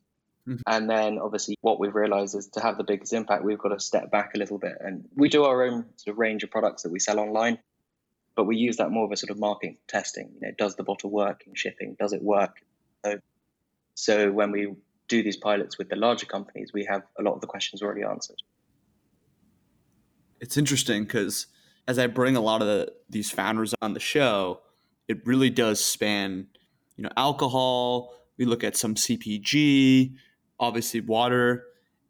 Mm-hmm. 0.46 0.62
And 0.66 0.88
then 0.88 1.18
obviously 1.18 1.56
what 1.60 1.80
we've 1.80 1.94
realized 1.94 2.36
is 2.36 2.48
to 2.48 2.60
have 2.60 2.76
the 2.76 2.84
biggest 2.84 3.12
impact, 3.12 3.44
we've 3.44 3.58
got 3.58 3.70
to 3.70 3.80
step 3.80 4.10
back 4.10 4.32
a 4.34 4.38
little 4.38 4.58
bit. 4.58 4.76
And 4.80 5.08
we 5.14 5.28
do 5.28 5.44
our 5.44 5.64
own 5.64 5.86
sort 5.96 6.14
of 6.14 6.18
range 6.18 6.44
of 6.44 6.50
products 6.50 6.82
that 6.82 6.92
we 6.92 7.00
sell 7.00 7.18
online, 7.18 7.58
but 8.36 8.44
we 8.44 8.56
use 8.56 8.76
that 8.76 8.90
more 8.90 9.04
of 9.04 9.12
a 9.12 9.16
sort 9.16 9.30
of 9.30 9.38
marketing 9.38 9.78
testing. 9.88 10.30
You 10.34 10.48
know, 10.48 10.54
does 10.56 10.76
the 10.76 10.84
bottle 10.84 11.10
work 11.10 11.44
in 11.46 11.54
shipping? 11.54 11.96
Does 11.98 12.12
it 12.12 12.22
work? 12.22 12.56
So, 13.04 13.18
so 13.94 14.32
when 14.32 14.52
we 14.52 14.74
do 15.08 15.22
these 15.22 15.36
pilots 15.36 15.78
with 15.78 15.88
the 15.88 15.96
larger 15.96 16.26
companies, 16.26 16.72
we 16.72 16.84
have 16.84 17.02
a 17.18 17.22
lot 17.22 17.34
of 17.34 17.40
the 17.40 17.46
questions 17.46 17.82
already 17.82 18.02
answered. 18.02 18.40
It's 20.40 20.56
interesting 20.56 21.04
because 21.04 21.46
as 21.88 21.98
I 21.98 22.06
bring 22.06 22.36
a 22.36 22.40
lot 22.40 22.60
of 22.60 22.68
the, 22.68 22.92
these 23.08 23.30
founders 23.30 23.74
on 23.80 23.94
the 23.94 24.00
show, 24.00 24.60
it 25.08 25.24
really 25.26 25.50
does 25.50 25.82
span, 25.82 26.48
you 26.96 27.04
know, 27.04 27.10
alcohol. 27.16 28.12
We 28.38 28.44
look 28.44 28.64
at 28.64 28.76
some 28.76 28.94
CPG, 28.94 30.14
obviously 30.58 31.00
water, 31.00 31.64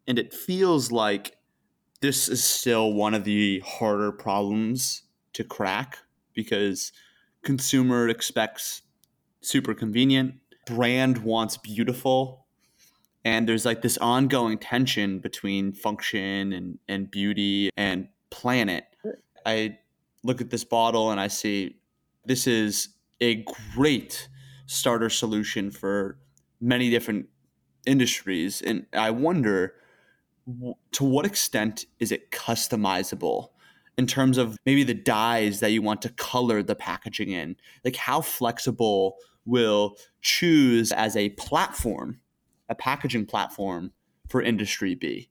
and 0.09 0.19
it 0.19 0.33
feels 0.33 0.91
like 0.91 1.37
this 2.01 2.29
is 2.29 2.43
still 2.43 2.93
one 2.93 3.15
of 3.15 3.25
the 3.25 3.61
harder 3.61 4.13
problems 4.13 5.03
to 5.35 5.45
crack 5.45 5.99
because 6.35 6.93
consumer 7.43 8.09
expects 8.09 8.83
super 9.41 9.75
convenient, 9.75 10.35
brand 10.67 11.19
wants 11.19 11.57
beautiful, 11.57 12.47
and 13.25 13.49
there's 13.49 13.65
like 13.65 13.83
this 13.83 13.99
ongoing 13.99 14.59
tension 14.59 15.19
between 15.19 15.73
function 15.73 16.53
and, 16.53 16.79
and 16.89 17.11
beauty 17.11 17.71
and 17.77 18.09
planet 18.41 18.85
I 19.47 19.79
look 20.25 20.41
at 20.41 20.51
this 20.51 20.65
bottle 20.65 21.11
and 21.13 21.21
I 21.21 21.29
see 21.29 21.77
this 22.25 22.47
is 22.47 22.89
a 23.21 23.45
great 23.75 24.29
starter 24.67 25.09
solution 25.09 25.71
for 25.71 26.19
many 26.61 26.91
different 26.91 27.29
industries. 27.87 28.61
And 28.61 28.87
I 28.93 29.13
wonder 29.13 29.75
to 30.93 31.05
what 31.05 31.25
extent 31.25 31.87
is 32.01 32.11
it 32.11 32.33
customizable 32.33 33.51
in 33.97 34.07
terms 34.07 34.37
of 34.37 34.59
maybe 34.67 34.83
the 34.83 34.95
dyes 34.95 35.61
that 35.61 35.71
you 35.71 35.81
want 35.81 36.03
to 36.03 36.09
color 36.11 36.63
the 36.63 36.75
packaging 36.75 37.31
in? 37.31 37.57
Like, 37.85 37.97
how 37.97 38.21
flexible 38.21 39.17
will 39.45 39.97
choose 40.21 40.91
as 40.91 41.17
a 41.17 41.31
platform, 41.31 42.21
a 42.69 42.75
packaging 42.75 43.27
platform 43.27 43.93
for 44.29 44.43
industry 44.43 44.97
be? 44.97 45.31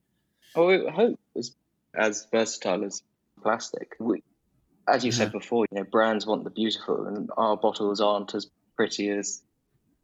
Oh, 0.54 0.70
I 0.70 0.90
hope 0.90 1.20
it's 1.34 1.54
as 1.96 2.26
versatile 2.30 2.84
as 2.84 3.02
plastic. 3.42 3.94
We, 3.98 4.22
as 4.88 5.04
you 5.04 5.12
said 5.12 5.32
before, 5.32 5.66
you 5.70 5.78
know, 5.78 5.84
brands 5.84 6.26
want 6.26 6.44
the 6.44 6.50
beautiful, 6.50 7.06
and 7.06 7.30
our 7.36 7.56
bottles 7.56 8.00
aren't 8.00 8.34
as 8.34 8.48
pretty 8.76 9.08
as 9.10 9.42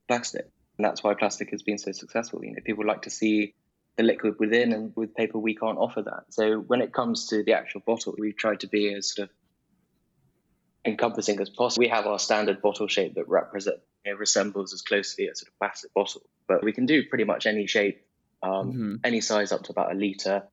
plastic, 0.08 0.49
and 0.78 0.84
that's 0.84 1.02
why 1.02 1.14
plastic 1.14 1.50
has 1.50 1.62
been 1.62 1.78
so 1.78 1.92
successful. 1.92 2.44
You 2.44 2.52
know, 2.52 2.62
people 2.64 2.87
like 2.87 3.02
to 3.02 3.11
see 3.11 3.54
the 3.96 4.02
liquid 4.02 4.37
within, 4.38 4.72
and 4.72 4.92
with 4.96 5.14
paper 5.14 5.38
we 5.38 5.54
can't 5.54 5.78
offer 5.78 6.02
that. 6.02 6.25
So 6.30 6.58
when 6.58 6.80
it 6.80 6.92
comes 6.92 7.28
to 7.28 7.42
the 7.42 7.52
actual 7.52 7.82
bottle, 7.87 8.14
we've 8.18 8.37
tried 8.37 8.61
to 8.61 8.68
be 8.68 8.92
as 8.94 9.14
sort 9.14 9.28
of 9.28 9.34
encompassing 10.84 11.40
as 11.40 11.50
possible. 11.50 11.82
We 11.82 11.88
have 11.88 12.06
our 12.06 12.18
standard 12.18 12.61
bottle 12.62 12.88
shape 12.88 13.14
that 13.14 13.28
represent 13.28 13.78
you 14.04 14.12
know, 14.12 14.18
resembles 14.18 14.72
as 14.72 14.82
closely 14.82 15.28
as 15.28 15.38
a 15.38 15.44
sort 15.44 15.49
of 15.49 15.58
plastic 15.58 15.94
bottle, 15.94 16.22
but 16.49 16.64
we 16.64 16.72
can 16.72 16.87
do 16.87 17.06
pretty 17.08 17.25
much 17.25 17.46
any 17.46 17.66
shape, 17.66 18.04
um, 18.42 18.72
mm-hmm. 18.72 18.94
any 19.04 19.20
size 19.20 19.52
up 19.52 19.62
to 19.64 19.72
about 19.72 19.92
a 19.92 19.94
liter. 19.94 20.44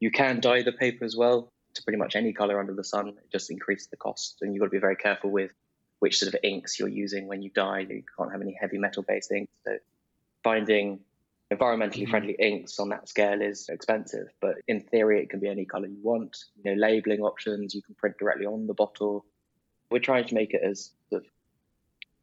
You 0.00 0.10
can 0.10 0.40
dye 0.40 0.62
the 0.62 0.72
paper 0.72 1.04
as 1.04 1.16
well 1.16 1.50
to 1.74 1.82
pretty 1.82 1.98
much 1.98 2.16
any 2.16 2.32
color 2.32 2.60
under 2.60 2.74
the 2.74 2.84
sun. 2.84 3.08
It 3.08 3.30
just 3.32 3.50
increases 3.50 3.88
the 3.88 3.96
cost, 3.96 4.38
and 4.40 4.54
you've 4.54 4.60
got 4.60 4.66
to 4.66 4.70
be 4.70 4.78
very 4.78 4.96
careful 4.96 5.30
with 5.30 5.52
which 5.98 6.18
sort 6.18 6.32
of 6.32 6.40
inks 6.42 6.78
you're 6.78 6.88
using 6.88 7.26
when 7.26 7.42
you 7.42 7.50
dye. 7.50 7.80
You 7.80 8.02
can't 8.16 8.30
have 8.32 8.40
any 8.40 8.56
heavy 8.58 8.78
metal 8.78 9.02
based 9.02 9.32
inks. 9.32 9.52
So 9.66 9.78
finding 10.44 11.00
environmentally 11.52 12.02
mm-hmm. 12.02 12.10
friendly 12.10 12.36
inks 12.38 12.78
on 12.78 12.90
that 12.90 13.08
scale 13.08 13.40
is 13.40 13.68
expensive, 13.68 14.28
but 14.40 14.56
in 14.68 14.82
theory, 14.82 15.22
it 15.22 15.30
can 15.30 15.40
be 15.40 15.48
any 15.48 15.64
color 15.64 15.86
you 15.86 16.00
want. 16.02 16.36
You 16.62 16.70
know, 16.70 16.80
labeling 16.80 17.20
options 17.20 17.74
you 17.74 17.82
can 17.82 17.94
print 17.94 18.16
directly 18.18 18.46
on 18.46 18.66
the 18.66 18.74
bottle. 18.74 19.24
We're 19.90 19.98
trying 20.00 20.26
to 20.26 20.34
make 20.34 20.52
it 20.52 20.62
as 20.62 20.90
sort 21.10 21.24
of 21.24 21.30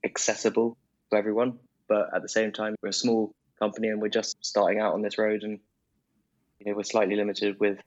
accessible 0.04 0.78
to 1.12 1.18
everyone, 1.18 1.60
but 1.88 2.10
at 2.16 2.22
the 2.22 2.30
same 2.30 2.52
time, 2.52 2.76
we're 2.82 2.90
a 2.90 2.94
small 2.94 3.34
company 3.60 3.88
and 3.88 4.02
we're 4.02 4.10
just 4.10 4.38
starting 4.46 4.80
out 4.80 4.94
on 4.94 5.02
this 5.02 5.18
road, 5.18 5.44
and 5.44 5.60
you 6.66 6.72
know, 6.72 6.78
we're 6.78 6.84
slightly 6.84 7.16
limited 7.16 7.60
with 7.60 7.78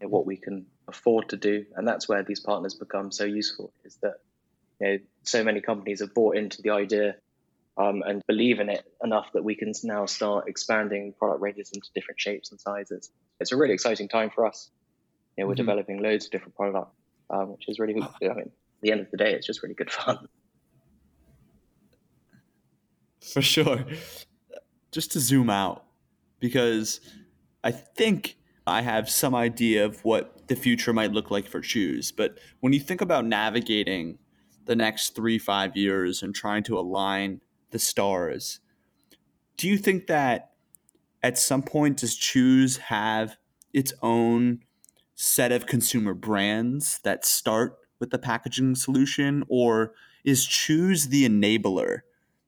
you 0.00 0.06
know, 0.06 0.08
what 0.08 0.26
we 0.26 0.36
can 0.36 0.66
afford 0.88 1.28
to 1.30 1.36
do, 1.36 1.64
and 1.76 1.86
that's 1.86 2.08
where 2.08 2.22
these 2.22 2.40
partners 2.40 2.74
become 2.74 3.12
so 3.12 3.24
useful. 3.24 3.72
Is 3.84 3.96
that 4.02 4.16
you 4.80 4.86
know 4.86 4.98
so 5.22 5.44
many 5.44 5.60
companies 5.60 6.00
have 6.00 6.12
bought 6.12 6.36
into 6.36 6.60
the 6.62 6.70
idea 6.70 7.14
um, 7.78 8.02
and 8.06 8.22
believe 8.26 8.60
in 8.60 8.68
it 8.68 8.84
enough 9.02 9.32
that 9.32 9.44
we 9.44 9.54
can 9.54 9.72
now 9.84 10.06
start 10.06 10.48
expanding 10.48 11.14
product 11.18 11.40
ranges 11.40 11.70
into 11.72 11.88
different 11.94 12.20
shapes 12.20 12.50
and 12.50 12.60
sizes. 12.60 13.10
It's 13.40 13.52
a 13.52 13.56
really 13.56 13.74
exciting 13.74 14.08
time 14.08 14.30
for 14.30 14.46
us. 14.46 14.70
You 15.36 15.44
know, 15.44 15.48
we're 15.48 15.54
mm-hmm. 15.54 15.62
developing 15.62 16.02
loads 16.02 16.26
of 16.26 16.32
different 16.32 16.56
products, 16.56 16.96
um, 17.30 17.52
which 17.52 17.68
is 17.68 17.78
really. 17.78 17.94
good. 17.94 18.08
I 18.22 18.34
mean, 18.34 18.38
at 18.40 18.82
the 18.82 18.92
end 18.92 19.00
of 19.00 19.10
the 19.10 19.16
day, 19.16 19.32
it's 19.32 19.46
just 19.46 19.62
really 19.62 19.74
good 19.74 19.90
fun. 19.90 20.28
For 23.20 23.42
sure. 23.42 23.84
Just 24.92 25.12
to 25.12 25.20
zoom 25.20 25.50
out, 25.50 25.84
because 26.40 27.00
I 27.66 27.72
think 27.72 28.36
I 28.64 28.82
have 28.82 29.10
some 29.10 29.34
idea 29.34 29.84
of 29.84 30.04
what 30.04 30.46
the 30.46 30.54
future 30.54 30.92
might 30.92 31.10
look 31.10 31.32
like 31.32 31.48
for 31.48 31.60
Choose. 31.60 32.12
But 32.12 32.38
when 32.60 32.72
you 32.72 32.78
think 32.78 33.00
about 33.00 33.26
navigating 33.26 34.18
the 34.66 34.76
next 34.76 35.16
three, 35.16 35.36
five 35.36 35.76
years 35.76 36.22
and 36.22 36.32
trying 36.32 36.62
to 36.62 36.78
align 36.78 37.40
the 37.72 37.80
stars, 37.80 38.60
do 39.56 39.66
you 39.66 39.78
think 39.78 40.06
that 40.06 40.52
at 41.24 41.38
some 41.38 41.60
point 41.60 41.96
does 41.96 42.14
Choose 42.14 42.76
have 42.76 43.36
its 43.72 43.92
own 44.00 44.60
set 45.16 45.50
of 45.50 45.66
consumer 45.66 46.14
brands 46.14 47.00
that 47.02 47.24
start 47.24 47.76
with 47.98 48.10
the 48.10 48.18
packaging 48.18 48.76
solution? 48.76 49.42
Or 49.48 49.92
is 50.24 50.46
choose 50.46 51.08
the 51.08 51.28
enabler 51.28 52.02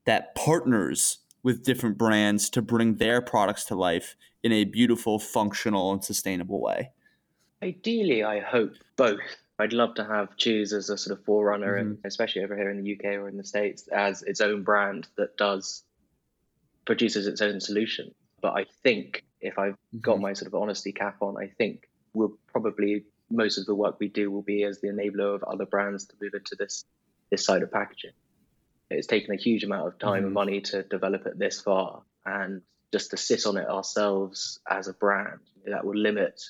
that 0.05 0.37
partners 0.37 1.19
with 1.43 1.65
different 1.65 1.99
brands 1.99 2.49
to 2.51 2.63
bring 2.63 2.99
their 2.99 3.21
products 3.21 3.65
to 3.65 3.75
life 3.75 4.15
in 4.43 4.53
a 4.53 4.65
beautiful, 4.65 5.19
functional, 5.19 5.93
and 5.93 6.05
sustainable 6.05 6.61
way? 6.61 6.93
Ideally, 7.63 8.23
I 8.23 8.41
hope 8.41 8.75
both. 8.97 9.21
I'd 9.59 9.73
love 9.73 9.95
to 9.97 10.05
have 10.05 10.37
Choose 10.37 10.73
as 10.73 10.89
a 10.89 10.97
sort 10.97 11.19
of 11.19 11.25
forerunner, 11.25 11.77
mm-hmm. 11.77 11.89
and 11.89 11.99
especially 12.05 12.45
over 12.45 12.57
here 12.57 12.71
in 12.71 12.83
the 12.83 12.95
UK 12.95 13.05
or 13.17 13.29
in 13.29 13.37
the 13.37 13.45
States, 13.45 13.89
as 13.89 14.23
its 14.23 14.41
own 14.41 14.63
brand 14.63 15.09
that 15.17 15.37
does 15.37 15.83
produces 16.85 17.27
its 17.27 17.43
own 17.43 17.61
solution. 17.61 18.15
But 18.41 18.55
I 18.55 18.67
think 18.83 19.25
if 19.41 19.59
I've 19.59 19.73
mm-hmm. 19.73 19.99
got 19.99 20.21
my 20.21 20.33
sort 20.33 20.47
of 20.47 20.55
honesty 20.55 20.93
cap 20.93 21.17
on, 21.21 21.37
I 21.37 21.49
think 21.59 21.89
we'll 22.15 22.39
probably 22.47 23.05
most 23.31 23.59
of 23.59 23.67
the 23.67 23.75
work 23.75 23.97
we 23.99 24.09
do 24.09 24.31
will 24.31 24.43
be 24.43 24.65
as 24.65 24.81
the 24.81 24.89
enabler 24.89 25.35
of 25.35 25.43
other 25.45 25.67
brands 25.67 26.07
to 26.07 26.15
move 26.21 26.35
into 26.35 26.57
this 26.57 26.85
this 27.31 27.45
side 27.45 27.63
of 27.63 27.73
packaging. 27.73 28.13
It's 28.91 29.07
taken 29.07 29.35
a 29.35 29.37
huge 29.37 29.65
amount 29.65 29.89
of 29.89 29.99
time 29.99 30.19
mm-hmm. 30.19 30.25
and 30.27 30.35
money 30.35 30.61
to 30.63 30.83
develop 30.85 31.27
it 31.27 31.39
this 31.39 31.61
far, 31.61 32.03
and 32.25 32.63
just 32.93 33.11
to 33.11 33.17
sit 33.17 33.47
on 33.47 33.57
it 33.57 33.69
ourselves 33.69 34.61
as 34.69 34.89
a 34.89 34.95
brand 34.95 35.41
that 35.67 35.85
will 35.85 35.97
limit 35.97 36.41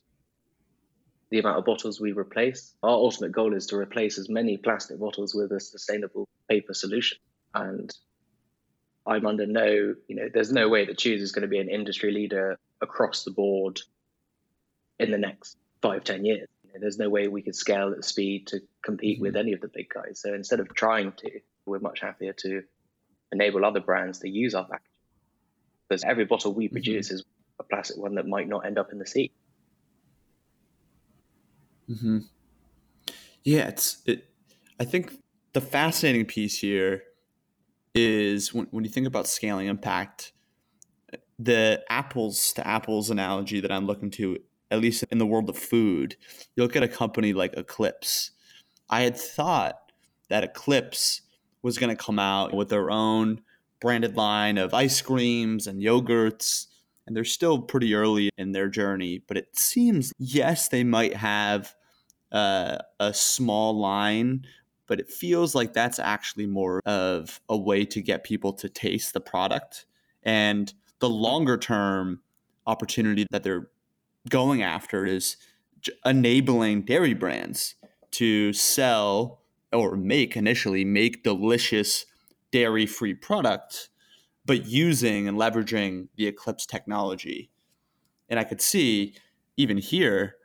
the 1.31 1.39
amount 1.41 1.59
of 1.59 1.65
bottles 1.65 2.01
we 2.01 2.13
replace. 2.13 2.75
Our 2.83 2.91
ultimate 2.91 3.33
goal 3.33 3.55
is 3.55 3.67
to 3.67 3.77
replace 3.77 4.19
as 4.19 4.29
many 4.29 4.57
plastic 4.57 4.99
bottles 4.99 5.35
with 5.35 5.53
a 5.53 5.61
sustainable 5.61 6.27
paper 6.49 6.75
solution. 6.75 7.19
And 7.55 7.93
I'm 9.07 9.27
under 9.27 9.47
no, 9.47 9.95
you 10.07 10.17
know, 10.17 10.29
there's 10.33 10.53
no 10.53 10.69
way 10.69 10.87
that 10.87 10.99
Choose 10.99 11.23
is 11.23 11.33
going 11.33 11.43
to 11.43 11.49
be 11.49 11.59
an 11.59 11.69
industry 11.69 12.13
leader 12.13 12.59
across 12.81 13.25
the 13.25 13.31
board 13.31 13.81
in 14.99 15.11
the 15.11 15.19
next 15.19 15.57
five, 15.83 16.05
ten 16.05 16.25
years. 16.25 16.49
You 16.65 16.73
know, 16.73 16.81
there's 16.81 16.99
no 16.99 17.09
way 17.09 17.29
we 17.29 17.43
could 17.43 17.57
scale 17.57 17.93
at 17.93 18.05
speed 18.05 18.49
to 18.49 18.61
compete 18.83 19.17
mm-hmm. 19.17 19.27
with 19.27 19.37
any 19.37 19.53
of 19.53 19.61
the 19.61 19.69
big 19.69 19.89
guys. 19.89 20.21
So 20.21 20.33
instead 20.33 20.61
of 20.61 20.75
trying 20.75 21.13
to, 21.19 21.41
we're 21.67 21.79
much 21.79 22.01
happier 22.01 22.33
to 22.33 22.63
enable 23.33 23.65
other 23.65 23.81
brands 23.81 24.21
to 24.21 24.29
use 24.29 24.55
our 24.55 24.65
packaging. 24.65 24.98
Because 25.89 26.05
every 26.05 26.25
bottle 26.25 26.53
we 26.53 26.67
mm-hmm. 26.67 26.75
produce 26.75 27.09
mm-hmm. 27.09 27.17
is 27.17 27.25
a 27.59 27.65
plastic 27.65 27.97
one 27.97 28.15
that 28.17 28.27
might 28.27 28.49
not 28.49 28.67
end 28.67 28.79
up 28.79 28.93
in 28.93 28.99
the 28.99 29.07
sea. 29.07 29.33
Hmm. 31.89 32.19
Yeah, 33.45 33.69
it's 33.69 34.03
it. 34.05 34.27
I 34.79 34.85
think 34.85 35.13
the 35.55 35.61
fascinating 35.61 36.27
piece 36.27 36.59
here 36.59 37.03
is 37.95 38.53
when, 38.53 38.67
when 38.71 38.85
you 38.85 38.91
think 38.91 39.07
about 39.07 39.27
scaling 39.27 39.67
impact, 39.67 40.33
the 41.39 41.83
apples 41.89 42.53
to 42.55 42.67
apples 42.67 43.11
analogy 43.11 43.61
that 43.61 43.73
I'm 43.73 43.87
looking 43.87 44.11
to, 44.13 44.39
at 44.71 44.81
least 44.81 45.05
in 45.11 45.19
the 45.19 45.27
world 45.27 45.49
of 45.49 45.57
food, 45.57 46.17
you 46.55 46.63
look 46.63 46.77
at 46.77 46.83
a 46.83 46.89
company 46.89 47.33
like 47.33 47.55
Eclipse. 47.57 48.33
I 48.91 49.03
had 49.03 49.17
thought 49.17 49.93
that 50.29 50.45
Eclipse 50.45 51.23
was 51.63 51.79
going 51.79 51.95
to 51.95 52.03
come 52.03 52.19
out 52.19 52.55
with 52.55 52.69
their 52.69 52.91
own 52.91 53.41
branded 53.81 54.17
line 54.17 54.59
of 54.59 54.75
ice 54.75 55.01
creams 55.01 55.67
and 55.67 55.83
yogurts 55.83 56.67
and 57.09 57.17
they're 57.17 57.25
still 57.25 57.59
pretty 57.59 57.95
early 57.95 58.29
in 58.37 58.53
their 58.53 58.69
journey. 58.69 59.23
But 59.27 59.39
it 59.39 59.57
seems, 59.57 60.13
yes, 60.19 60.69
they 60.69 60.85
might 60.85 61.17
have 61.17 61.75
uh, 62.31 62.77
a 63.01 63.15
small 63.15 63.79
line, 63.79 64.45
but 64.87 65.01
it 65.01 65.11
feels 65.11 65.55
like 65.55 65.73
that's 65.73 65.99
actually 65.99 66.47
more 66.47 66.83
of 66.85 67.41
a 67.49 67.57
way 67.57 67.87
to 67.87 68.03
get 68.03 68.25
people 68.25 68.53
to 68.53 68.69
taste 68.69 69.15
the 69.15 69.23
product. 69.23 69.87
And 70.23 70.71
the 70.99 71.09
longer 71.09 71.57
term 71.57 72.21
opportunity 72.67 73.27
that 73.31 73.43
they're 73.43 73.71
going 74.29 74.63
after 74.63 75.07
is 75.07 75.39
enabling 76.05 76.83
dairy 76.83 77.15
brands 77.15 77.75
to 78.11 78.53
sell 78.53 79.41
or 79.73 79.97
make 79.97 80.37
initially 80.37 80.85
make 80.85 81.25
delicious 81.25 82.05
dairy 82.51 82.87
free 82.87 83.15
product 83.15 83.91
but 84.49 84.65
using 84.67 85.29
and 85.29 85.39
leveraging 85.39 86.09
the 86.17 86.27
Eclipse 86.27 86.65
technology. 86.65 87.51
And 88.31 88.41
I 88.41 88.45
could 88.45 88.63
see 88.63 89.15
even 89.59 89.77
here, 89.77 90.37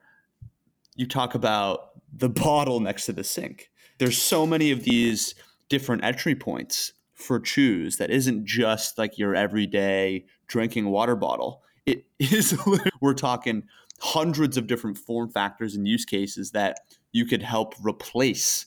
you 0.96 1.08
talk 1.08 1.34
about 1.34 1.92
the 2.12 2.30
bottle 2.44 2.82
next 2.82 3.06
to 3.06 3.14
the 3.14 3.24
sink. 3.24 3.72
There's 4.00 4.22
so 4.22 4.46
many 4.46 4.72
of 4.72 4.84
these 4.84 5.36
different 5.70 6.04
entry 6.04 6.36
points 6.36 6.92
for 7.14 7.40
choose 7.40 7.96
that 7.96 8.10
isn't 8.10 8.46
just 8.46 8.98
like 8.98 9.18
your 9.18 9.34
everyday 9.36 10.26
drinking 10.48 10.90
water 10.90 11.16
bottle. 11.16 11.64
It 11.86 12.06
is, 12.20 12.58
we're 13.00 13.14
talking 13.14 13.64
hundreds 14.02 14.58
of 14.58 14.68
different 14.68 14.98
form 14.98 15.30
factors 15.30 15.76
and 15.76 15.88
use 15.88 16.04
cases 16.04 16.52
that 16.52 16.76
you 17.14 17.26
could 17.26 17.42
help 17.42 17.74
replace 17.82 18.66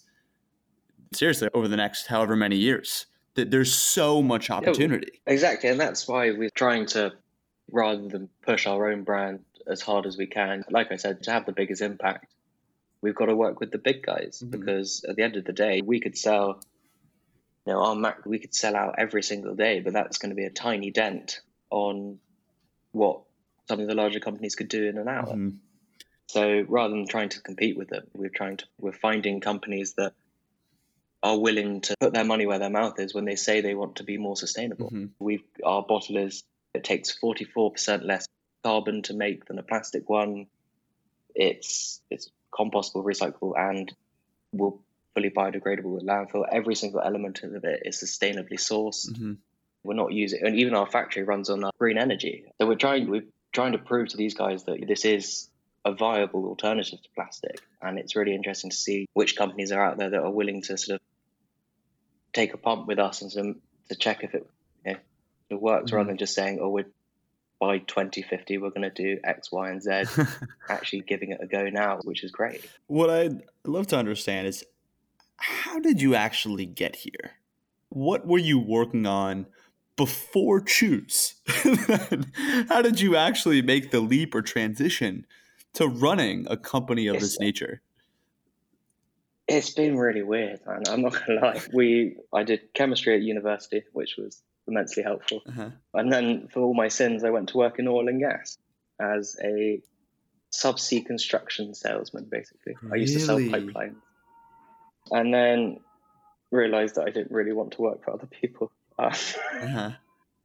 seriously 1.12 1.50
over 1.52 1.68
the 1.68 1.76
next 1.76 2.06
however 2.06 2.34
many 2.34 2.56
years 2.56 3.06
that 3.36 3.50
there's 3.50 3.72
so 3.72 4.22
much 4.22 4.50
opportunity. 4.50 5.20
Exactly, 5.26 5.70
and 5.70 5.80
that's 5.80 6.06
why 6.08 6.32
we're 6.32 6.50
trying 6.50 6.86
to 6.86 7.12
rather 7.70 8.08
than 8.08 8.28
push 8.42 8.66
our 8.66 8.90
own 8.90 9.02
brand 9.02 9.44
as 9.66 9.80
hard 9.80 10.06
as 10.06 10.16
we 10.16 10.26
can. 10.26 10.64
Like 10.70 10.92
I 10.92 10.96
said, 10.96 11.22
to 11.24 11.30
have 11.32 11.46
the 11.46 11.52
biggest 11.52 11.82
impact, 11.82 12.32
we've 13.00 13.14
got 13.14 13.26
to 13.26 13.36
work 13.36 13.60
with 13.60 13.70
the 13.70 13.78
big 13.78 14.04
guys 14.04 14.42
mm-hmm. 14.42 14.50
because 14.50 15.04
at 15.08 15.16
the 15.16 15.22
end 15.22 15.36
of 15.36 15.44
the 15.44 15.52
day, 15.52 15.82
we 15.84 16.00
could 16.00 16.16
sell. 16.16 16.60
You 17.66 17.72
know, 17.72 17.82
our 17.82 17.96
Mac, 17.96 18.24
we 18.24 18.38
could 18.38 18.54
sell 18.54 18.76
out 18.76 18.94
every 18.98 19.24
single 19.24 19.56
day, 19.56 19.80
but 19.80 19.92
that's 19.92 20.18
going 20.18 20.30
to 20.30 20.36
be 20.36 20.44
a 20.44 20.50
tiny 20.50 20.92
dent 20.92 21.40
on 21.70 22.18
what 22.92 23.22
some 23.68 23.80
of 23.80 23.88
the 23.88 23.94
larger 23.94 24.20
companies 24.20 24.54
could 24.54 24.68
do 24.68 24.86
in 24.86 24.98
an 24.98 25.08
hour. 25.08 25.26
Mm-hmm. 25.26 25.56
So 26.28 26.64
rather 26.68 26.94
than 26.94 27.08
trying 27.08 27.30
to 27.30 27.40
compete 27.40 27.76
with 27.76 27.88
them, 27.88 28.04
we're 28.14 28.28
trying 28.28 28.58
to 28.58 28.64
we're 28.78 28.92
finding 28.92 29.40
companies 29.40 29.94
that 29.94 30.12
are 31.22 31.38
willing 31.38 31.80
to 31.80 31.94
put 32.00 32.12
their 32.12 32.24
money 32.24 32.46
where 32.46 32.58
their 32.58 32.70
mouth 32.70 32.98
is 33.00 33.14
when 33.14 33.24
they 33.24 33.36
say 33.36 33.60
they 33.60 33.74
want 33.74 33.96
to 33.96 34.04
be 34.04 34.18
more 34.18 34.36
sustainable. 34.36 34.90
Mm-hmm. 34.90 35.06
We've 35.18 35.42
our 35.64 35.82
bottle 35.82 36.16
is 36.18 36.44
it 36.74 36.84
takes 36.84 37.18
44% 37.18 38.04
less 38.04 38.26
carbon 38.62 39.02
to 39.02 39.14
make 39.14 39.46
than 39.46 39.58
a 39.58 39.62
plastic 39.62 40.08
one. 40.08 40.46
It's 41.34 42.00
it's 42.10 42.30
compostable, 42.52 43.04
recyclable, 43.04 43.54
and 43.56 43.92
will 44.52 44.82
fully 45.14 45.30
biodegradable 45.30 45.98
at 45.98 46.04
landfill. 46.04 46.46
Every 46.50 46.74
single 46.74 47.00
element 47.00 47.42
of 47.42 47.64
it 47.64 47.82
is 47.84 48.02
sustainably 48.02 48.58
sourced. 48.58 49.10
Mm-hmm. 49.10 49.32
We're 49.82 49.94
not 49.94 50.12
using, 50.12 50.40
and 50.44 50.56
even 50.56 50.74
our 50.74 50.86
factory 50.86 51.22
runs 51.22 51.48
on 51.48 51.64
green 51.78 51.98
energy. 51.98 52.44
So 52.60 52.66
we're 52.66 52.76
trying 52.76 53.08
we're 53.08 53.24
trying 53.52 53.72
to 53.72 53.78
prove 53.78 54.08
to 54.08 54.16
these 54.16 54.34
guys 54.34 54.64
that 54.64 54.84
this 54.86 55.04
is 55.04 55.48
a 55.86 55.94
viable 55.94 56.46
alternative 56.46 57.00
to 57.00 57.08
plastic. 57.14 57.60
And 57.80 57.98
it's 57.98 58.16
really 58.16 58.34
interesting 58.34 58.70
to 58.70 58.76
see 58.76 59.06
which 59.14 59.36
companies 59.36 59.70
are 59.70 59.82
out 59.82 59.96
there 59.96 60.10
that 60.10 60.20
are 60.20 60.30
willing 60.30 60.60
to 60.62 60.76
sort 60.76 60.96
of 60.96 61.00
take 62.34 62.52
a 62.52 62.58
pump 62.58 62.88
with 62.88 62.98
us 62.98 63.22
and 63.22 63.30
some, 63.30 63.56
to 63.88 63.94
check 63.94 64.24
if 64.24 64.34
it, 64.34 64.50
you 64.84 64.92
know, 64.92 64.98
it 65.48 65.62
works 65.62 65.86
mm-hmm. 65.86 65.96
rather 65.96 66.08
than 66.08 66.18
just 66.18 66.34
saying, 66.34 66.58
oh, 66.60 66.68
we're 66.68 66.86
by 67.58 67.78
2050 67.78 68.58
we're 68.58 68.68
going 68.68 68.82
to 68.82 68.90
do 68.90 69.18
x 69.24 69.50
y 69.50 69.70
and 69.70 69.82
z 69.82 70.02
actually 70.68 71.00
giving 71.00 71.30
it 71.30 71.38
a 71.40 71.46
go 71.46 71.70
now 71.70 71.98
which 72.04 72.22
is 72.22 72.30
great 72.30 72.68
what 72.86 73.08
i'd 73.08 73.40
love 73.64 73.86
to 73.86 73.96
understand 73.96 74.46
is 74.46 74.62
how 75.38 75.78
did 75.78 76.02
you 76.02 76.14
actually 76.14 76.66
get 76.66 76.96
here 76.96 77.38
what 77.88 78.26
were 78.26 78.36
you 78.36 78.58
working 78.58 79.06
on 79.06 79.46
before 79.96 80.60
choose 80.60 81.36
how 82.68 82.82
did 82.82 83.00
you 83.00 83.16
actually 83.16 83.62
make 83.62 83.90
the 83.90 84.00
leap 84.00 84.34
or 84.34 84.42
transition 84.42 85.24
to 85.76 85.88
running 85.88 86.46
a 86.48 86.56
company 86.56 87.06
of 87.06 87.16
it's, 87.16 87.24
this 87.24 87.40
nature? 87.40 87.80
It's 89.48 89.70
been 89.70 89.96
really 89.96 90.22
weird, 90.22 90.60
man. 90.66 90.82
I'm 90.88 91.02
not 91.02 91.12
gonna 91.12 91.40
lie. 91.40 91.62
We 91.72 92.16
I 92.32 92.42
did 92.42 92.74
chemistry 92.74 93.14
at 93.14 93.22
university, 93.22 93.82
which 93.92 94.16
was 94.16 94.42
immensely 94.66 95.02
helpful. 95.02 95.42
Uh-huh. 95.46 95.70
And 95.94 96.12
then 96.12 96.48
for 96.48 96.60
all 96.60 96.74
my 96.74 96.88
sins, 96.88 97.24
I 97.24 97.30
went 97.30 97.50
to 97.50 97.58
work 97.58 97.78
in 97.78 97.86
oil 97.86 98.08
and 98.08 98.20
gas 98.20 98.58
as 99.00 99.36
a 99.42 99.80
subsea 100.52 101.04
construction 101.04 101.74
salesman. 101.74 102.24
Basically, 102.24 102.74
really? 102.82 102.98
I 102.98 103.00
used 103.00 103.14
to 103.14 103.20
sell 103.20 103.38
pipelines, 103.38 103.96
and 105.10 105.32
then 105.32 105.80
realized 106.50 106.96
that 106.96 107.06
I 107.06 107.10
didn't 107.10 107.32
really 107.32 107.52
want 107.52 107.72
to 107.72 107.82
work 107.82 108.04
for 108.04 108.12
other 108.12 108.26
people. 108.26 108.72
Uh, 108.98 109.12
uh-huh. 109.60 109.90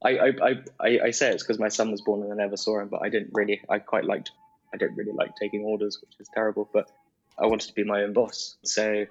I, 0.04 0.10
I, 0.10 0.62
I, 0.78 1.00
I 1.04 1.10
say 1.12 1.30
it's 1.30 1.42
because 1.42 1.58
my 1.58 1.68
son 1.68 1.90
was 1.90 2.02
born 2.02 2.22
and 2.22 2.30
I 2.30 2.36
never 2.36 2.58
saw 2.58 2.80
him, 2.80 2.88
but 2.88 3.00
I 3.02 3.08
didn't 3.08 3.30
really. 3.32 3.62
I 3.66 3.78
quite 3.78 4.04
liked 4.04 4.30
I 4.74 4.76
don't 4.78 4.96
really 4.96 5.12
like 5.12 5.36
taking 5.36 5.62
orders, 5.62 5.98
which 6.00 6.14
is 6.18 6.28
terrible, 6.34 6.68
but 6.72 6.90
I 7.38 7.46
wanted 7.46 7.68
to 7.68 7.74
be 7.74 7.84
my 7.84 8.02
own 8.02 8.12
boss. 8.12 8.56
So 8.64 9.06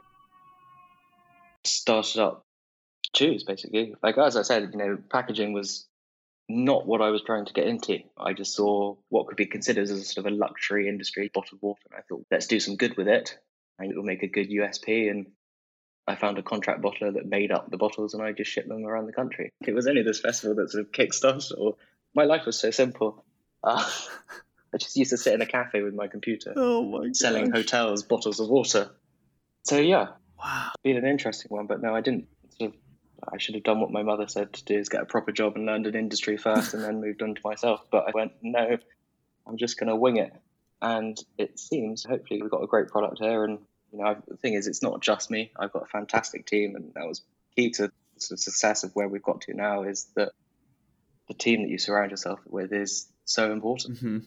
started 1.64 2.22
up 2.22 2.46
Choose 3.14 3.44
basically. 3.44 3.94
Like 4.02 4.18
as 4.18 4.38
I 4.38 4.42
said, 4.42 4.70
you 4.72 4.78
know, 4.78 4.98
packaging 5.10 5.54
was 5.54 5.88
not 6.48 6.86
what 6.86 7.02
I 7.02 7.10
was 7.10 7.22
trying 7.24 7.46
to 7.46 7.54
get 7.54 7.68
into. 7.68 8.00
I 8.18 8.34
just 8.34 8.56
saw 8.56 8.96
what 9.10 9.28
could 9.28 9.38
be 9.38 9.46
considered 9.46 9.84
as 9.84 9.92
a 9.92 10.04
sort 10.04 10.26
of 10.26 10.32
a 10.32 10.36
luxury 10.36 10.88
industry, 10.88 11.30
bottled 11.34 11.62
water. 11.62 11.82
And 11.90 12.00
I 12.00 12.04
thought, 12.08 12.26
let's 12.32 12.48
do 12.48 12.60
some 12.60 12.78
good 12.78 12.98
with 12.98 13.08
it. 13.08 13.38
And 13.80 13.92
it 13.92 13.96
will 13.96 14.04
make 14.04 14.24
a 14.24 14.28
good 14.28 14.50
USP. 14.50 15.10
And 15.10 15.28
I 16.08 16.16
found 16.16 16.38
a 16.38 16.44
contract 16.44 16.82
bottler 16.82 17.14
that 17.14 17.26
made 17.26 17.52
up 17.52 17.70
the 17.70 17.78
bottles 17.78 18.14
and 18.14 18.24
I 18.24 18.32
just 18.32 18.52
shipped 18.52 18.70
them 18.70 18.86
around 18.86 19.08
the 19.08 19.14
country. 19.14 19.52
It 19.66 19.74
was 19.74 19.88
only 19.88 20.04
this 20.04 20.20
festival 20.20 20.56
that 20.56 20.72
sort 20.72 20.86
of 20.86 20.92
kickstarted 20.92 21.58
or 21.58 21.76
my 22.16 22.24
life 22.24 22.46
was 22.46 22.60
so 22.60 22.72
simple. 22.72 23.24
Uh, 23.64 23.90
I 24.74 24.78
just 24.78 24.96
used 24.96 25.12
to 25.12 25.18
sit 25.18 25.34
in 25.34 25.42
a 25.42 25.46
cafe 25.46 25.82
with 25.82 25.94
my 25.94 26.08
computer, 26.08 26.54
oh 26.56 26.84
my 26.84 27.12
selling 27.14 27.52
hotels 27.52 28.04
bottles 28.04 28.40
of 28.40 28.48
water. 28.50 28.92
So 29.64 29.78
yeah, 29.78 30.08
wow, 30.40 30.72
been 30.84 30.98
an 30.98 31.06
interesting 31.06 31.50
one. 31.50 31.68
But 31.68 31.82
no, 31.82 31.96
I 31.96 32.02
didn't. 32.02 32.28
Sort 32.58 32.74
of, 32.74 32.80
I 33.32 33.38
should 33.38 33.56
have 33.56 33.64
done 33.64 33.80
what 33.80 33.92
my 33.92 34.04
mother 34.04 34.28
said 34.28 34.54
to 34.54 34.66
do: 34.66 34.78
is 34.78 34.90
get 34.90 35.02
a 35.02 35.06
proper 35.06 35.32
job 35.32 35.56
and 35.56 35.66
learned 35.66 35.88
an 35.88 35.96
industry 35.96 36.38
first, 36.38 36.74
and 36.74 36.84
then 36.84 37.02
moved 37.06 37.22
on 37.22 37.36
to 37.36 37.42
myself. 37.44 37.82
But 37.92 38.08
I 38.08 38.12
went, 38.14 38.32
no, 38.42 38.78
I'm 39.48 39.58
just 39.58 39.78
going 39.78 39.90
to 39.90 39.96
wing 39.96 40.18
it. 40.18 40.34
And 40.82 41.18
it 41.38 41.60
seems, 41.60 42.04
hopefully, 42.04 42.42
we've 42.42 42.50
got 42.50 42.64
a 42.64 42.68
great 42.68 42.88
product 42.88 43.20
here. 43.20 43.44
And 43.44 43.60
you 43.92 44.00
know, 44.00 44.16
the 44.28 44.38
thing 44.38 44.54
is, 44.54 44.68
it's 44.68 44.82
not 44.82 45.02
just 45.02 45.30
me. 45.30 45.52
I've 45.60 45.74
got 45.74 45.84
a 45.84 45.88
fantastic 45.88 46.46
team, 46.46 46.76
and 46.76 46.94
that 46.96 47.06
was 47.06 47.22
key 47.56 47.72
to 47.72 47.92
the 48.30 48.38
success 48.38 48.84
of 48.84 48.92
where 48.94 49.08
we've 49.08 49.22
got 49.22 49.42
to 49.42 49.54
now. 49.54 49.84
Is 49.84 50.08
that 50.16 50.32
the 51.28 51.34
team 51.34 51.64
that 51.64 51.70
you 51.70 51.78
surround 51.78 52.12
yourself 52.12 52.40
with 52.46 52.74
is 52.74 53.08
so 53.26 53.52
important. 53.52 53.98
Mm-hmm. 53.98 54.20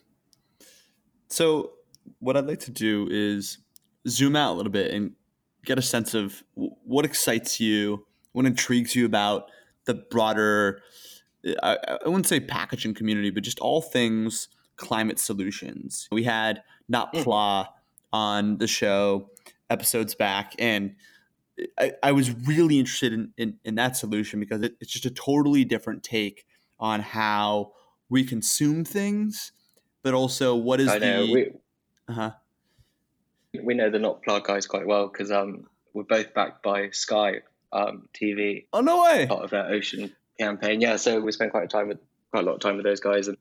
So, 1.34 1.72
what 2.20 2.36
I'd 2.36 2.46
like 2.46 2.60
to 2.60 2.70
do 2.70 3.08
is 3.10 3.58
zoom 4.06 4.36
out 4.36 4.52
a 4.52 4.56
little 4.56 4.70
bit 4.70 4.92
and 4.92 5.14
get 5.64 5.80
a 5.80 5.82
sense 5.82 6.14
of 6.14 6.44
what 6.54 7.04
excites 7.04 7.58
you, 7.58 8.06
what 8.30 8.46
intrigues 8.46 8.94
you 8.94 9.04
about 9.04 9.50
the 9.84 9.94
broader, 9.94 10.80
I, 11.60 11.76
I 12.04 12.08
wouldn't 12.08 12.28
say 12.28 12.38
packaging 12.38 12.94
community, 12.94 13.30
but 13.30 13.42
just 13.42 13.58
all 13.58 13.82
things 13.82 14.46
climate 14.76 15.18
solutions. 15.18 16.08
We 16.12 16.22
had 16.22 16.62
Not 16.88 17.12
mm. 17.12 17.24
Pla 17.24 17.66
on 18.12 18.58
the 18.58 18.68
show 18.68 19.30
episodes 19.68 20.14
back, 20.14 20.54
and 20.60 20.94
I, 21.76 21.94
I 22.00 22.12
was 22.12 22.30
really 22.30 22.78
interested 22.78 23.12
in, 23.12 23.32
in, 23.36 23.58
in 23.64 23.74
that 23.74 23.96
solution 23.96 24.38
because 24.38 24.62
it, 24.62 24.76
it's 24.80 24.92
just 24.92 25.04
a 25.04 25.10
totally 25.10 25.64
different 25.64 26.04
take 26.04 26.46
on 26.78 27.00
how 27.00 27.72
we 28.08 28.22
consume 28.22 28.84
things, 28.84 29.50
but 30.04 30.14
also 30.14 30.54
what 30.54 30.80
is 30.80 30.88
I 30.88 30.98
know 30.98 31.26
the 31.26 31.32
we, 31.32 31.50
uh-huh. 32.08 32.30
we 33.60 33.74
know 33.74 33.90
the 33.90 33.98
Notpla 33.98 34.44
guys 34.44 34.68
quite 34.68 34.86
well 34.86 35.08
because 35.08 35.32
um, 35.32 35.66
we're 35.92 36.04
both 36.04 36.32
backed 36.34 36.62
by 36.62 36.90
Sky 36.90 37.40
um, 37.72 38.08
TV, 38.14 38.66
oh 38.72 38.82
no 38.82 39.02
way 39.02 39.26
part 39.26 39.42
of 39.42 39.50
their 39.50 39.66
Ocean 39.66 40.14
campaign. 40.38 40.80
Yeah, 40.80 40.96
so 40.96 41.20
we 41.20 41.32
spend 41.32 41.50
quite 41.50 41.64
a 41.64 41.68
time 41.68 41.88
with 41.88 41.98
quite 42.30 42.44
a 42.44 42.46
lot 42.46 42.54
of 42.54 42.60
time 42.60 42.76
with 42.76 42.84
those 42.84 43.00
guys, 43.00 43.26
and 43.26 43.38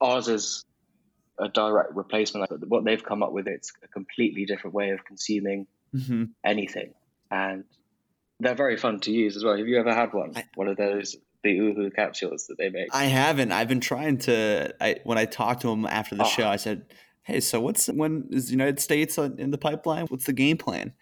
ours 0.00 0.28
is 0.28 0.64
a 1.38 1.48
direct 1.48 1.94
replacement. 1.94 2.50
What 2.68 2.84
they've 2.84 3.04
come 3.04 3.22
up 3.22 3.32
with, 3.32 3.48
it's 3.48 3.72
a 3.82 3.88
completely 3.88 4.46
different 4.46 4.74
way 4.74 4.90
of 4.90 5.04
consuming 5.04 5.66
hmm 5.92 6.24
anything, 6.44 6.94
and 7.30 7.64
they're 8.38 8.54
very 8.54 8.76
fun 8.76 9.00
to 9.00 9.12
use 9.12 9.36
as 9.36 9.44
well. 9.44 9.56
Have 9.56 9.66
you 9.66 9.78
ever 9.78 9.92
had 9.92 10.14
one? 10.14 10.32
I- 10.36 10.44
one 10.54 10.68
of 10.68 10.76
those 10.76 11.16
the 11.46 11.58
Ooho 11.58 11.94
capsules 11.94 12.46
that 12.48 12.58
they 12.58 12.68
make? 12.70 12.88
I 12.92 13.04
haven't. 13.04 13.52
I've 13.52 13.68
been 13.68 13.80
trying 13.80 14.18
to. 14.18 14.74
I 14.80 14.96
when 15.04 15.18
I 15.18 15.24
talked 15.24 15.62
to 15.62 15.70
him 15.70 15.86
after 15.86 16.14
the 16.14 16.24
Oh. 16.24 16.28
show, 16.28 16.48
I 16.48 16.56
said, 16.56 16.86
"Hey, 17.22 17.40
so 17.40 17.60
what's 17.60 17.86
when 17.86 18.28
is 18.30 18.46
the 18.46 18.52
United 18.52 18.80
States 18.80 19.16
in 19.18 19.50
the 19.50 19.58
pipeline? 19.58 20.06
What's 20.06 20.26
the 20.26 20.32
game 20.32 20.56
plan?" 20.58 20.92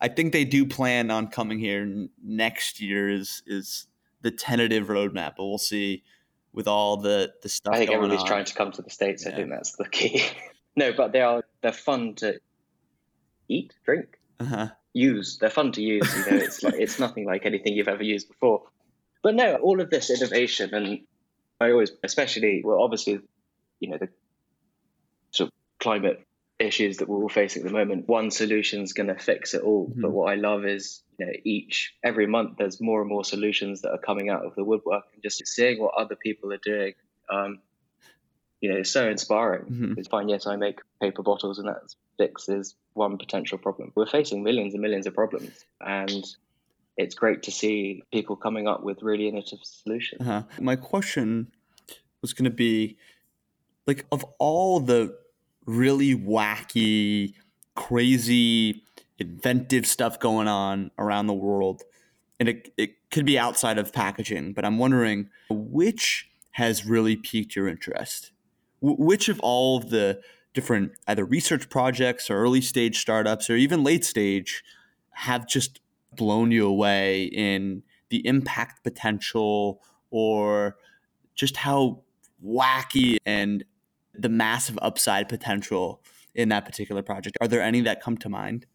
I 0.00 0.08
think 0.08 0.32
they 0.32 0.44
do 0.44 0.66
plan 0.66 1.10
on 1.10 1.28
coming 1.28 1.58
here 1.58 2.08
next 2.22 2.80
year. 2.80 3.08
Is 3.10 3.42
is 3.46 3.86
the 4.22 4.30
tentative 4.30 4.88
roadmap, 4.88 5.34
but 5.36 5.44
we'll 5.46 5.58
see 5.58 6.02
with 6.52 6.66
all 6.68 6.96
the 6.96 7.32
the 7.42 7.48
stuff. 7.48 7.74
I 7.74 7.78
think 7.78 7.90
everybody's 7.90 8.20
on. 8.22 8.26
trying 8.26 8.44
to 8.46 8.54
come 8.54 8.72
to 8.72 8.82
the 8.82 8.90
states. 8.90 9.26
I 9.26 9.32
think 9.32 9.50
that's 9.50 9.72
the 9.76 9.88
key. 9.88 10.22
no, 10.76 10.92
but 10.92 11.12
they 11.12 11.20
are 11.20 11.44
they're 11.62 11.72
fun 11.72 12.14
to 12.16 12.38
eat, 13.48 13.74
drink, 13.84 14.18
Uh-huh. 14.40 14.68
use. 14.92 15.38
They're 15.38 15.50
fun 15.50 15.72
to 15.72 15.82
use. 15.82 16.08
You 16.16 16.30
know, 16.32 16.42
it's 16.42 16.62
like 16.62 16.74
it's 16.78 16.98
nothing 16.98 17.26
like 17.26 17.44
anything 17.46 17.74
you've 17.74 17.88
ever 17.88 18.02
used 18.02 18.28
before. 18.28 18.62
But 19.24 19.34
no, 19.34 19.56
all 19.56 19.80
of 19.80 19.88
this 19.90 20.10
innovation, 20.10 20.74
and 20.74 21.00
I 21.60 21.70
always, 21.70 21.90
especially, 22.04 22.62
well, 22.64 22.82
obviously, 22.82 23.20
you 23.80 23.88
know, 23.88 23.96
the 23.98 24.10
sort 25.30 25.48
of 25.48 25.52
climate 25.80 26.24
issues 26.58 26.98
that 26.98 27.08
we're 27.08 27.22
all 27.22 27.28
facing 27.30 27.62
at 27.62 27.66
the 27.66 27.72
moment. 27.72 28.06
One 28.06 28.30
solution's 28.30 28.92
going 28.92 29.08
to 29.08 29.16
fix 29.18 29.54
it 29.54 29.62
all. 29.62 29.88
Mhm. 29.88 30.02
But 30.02 30.12
what 30.12 30.30
I 30.30 30.36
love 30.36 30.66
is, 30.66 31.02
you 31.18 31.26
know, 31.26 31.32
each 31.42 31.94
every 32.04 32.26
month 32.26 32.58
there's 32.58 32.80
more 32.82 33.00
and 33.00 33.08
more 33.08 33.24
solutions 33.24 33.80
that 33.80 33.90
are 33.92 33.98
coming 33.98 34.28
out 34.28 34.44
of 34.44 34.54
the 34.54 34.62
woodwork, 34.62 35.04
and 35.14 35.22
just 35.22 35.44
seeing 35.46 35.80
what 35.80 35.94
other 35.94 36.16
people 36.16 36.52
are 36.52 36.60
doing. 36.62 36.92
Um, 37.30 37.60
you 38.60 38.70
know, 38.70 38.76
it's 38.76 38.90
so 38.90 39.08
inspiring. 39.08 39.64
Mhm. 39.64 39.98
It's 39.98 40.08
fine. 40.08 40.28
Yes, 40.28 40.46
I 40.46 40.56
make 40.56 40.80
paper 41.00 41.22
bottles, 41.22 41.58
and 41.58 41.68
that 41.68 41.82
fixes 42.18 42.76
one 42.92 43.16
potential 43.18 43.58
problem. 43.58 43.90
We're 43.96 44.06
facing 44.06 44.42
millions 44.42 44.74
and 44.74 44.82
millions 44.82 45.06
of 45.06 45.14
problems, 45.14 45.64
and 45.80 46.24
it's 46.96 47.14
great 47.14 47.42
to 47.44 47.50
see 47.50 48.02
people 48.12 48.36
coming 48.36 48.68
up 48.68 48.82
with 48.82 49.02
really 49.02 49.28
innovative 49.28 49.60
solutions. 49.62 50.20
Uh-huh. 50.20 50.42
My 50.60 50.76
question 50.76 51.48
was 52.22 52.32
going 52.32 52.44
to 52.44 52.50
be 52.50 52.96
like, 53.86 54.06
of 54.12 54.24
all 54.38 54.80
the 54.80 55.16
really 55.66 56.14
wacky, 56.14 57.34
crazy, 57.74 58.82
inventive 59.18 59.86
stuff 59.86 60.18
going 60.18 60.48
on 60.48 60.90
around 60.98 61.26
the 61.26 61.34
world, 61.34 61.82
and 62.40 62.48
it, 62.48 62.72
it 62.76 63.10
could 63.10 63.26
be 63.26 63.38
outside 63.38 63.78
of 63.78 63.92
packaging, 63.92 64.52
but 64.52 64.64
I'm 64.64 64.78
wondering 64.78 65.30
which 65.50 66.30
has 66.52 66.86
really 66.86 67.16
piqued 67.16 67.56
your 67.56 67.68
interest? 67.68 68.30
Wh- 68.80 68.98
which 68.98 69.28
of 69.28 69.40
all 69.40 69.76
of 69.76 69.90
the 69.90 70.20
different 70.52 70.92
either 71.08 71.24
research 71.24 71.68
projects 71.68 72.30
or 72.30 72.36
early 72.36 72.60
stage 72.60 73.00
startups 73.00 73.50
or 73.50 73.56
even 73.56 73.82
late 73.82 74.04
stage 74.04 74.62
have 75.10 75.48
just 75.48 75.80
blown 76.16 76.50
you 76.50 76.66
away 76.66 77.24
in 77.24 77.82
the 78.10 78.26
impact 78.26 78.84
potential 78.84 79.82
or 80.10 80.76
just 81.34 81.56
how 81.56 82.02
wacky 82.44 83.16
and 83.26 83.64
the 84.14 84.28
massive 84.28 84.78
upside 84.82 85.28
potential 85.28 86.02
in 86.34 86.48
that 86.50 86.64
particular 86.64 87.02
project. 87.02 87.36
Are 87.40 87.48
there 87.48 87.62
any 87.62 87.80
that 87.82 88.00
come 88.00 88.16
to 88.18 88.28
mind? 88.28 88.66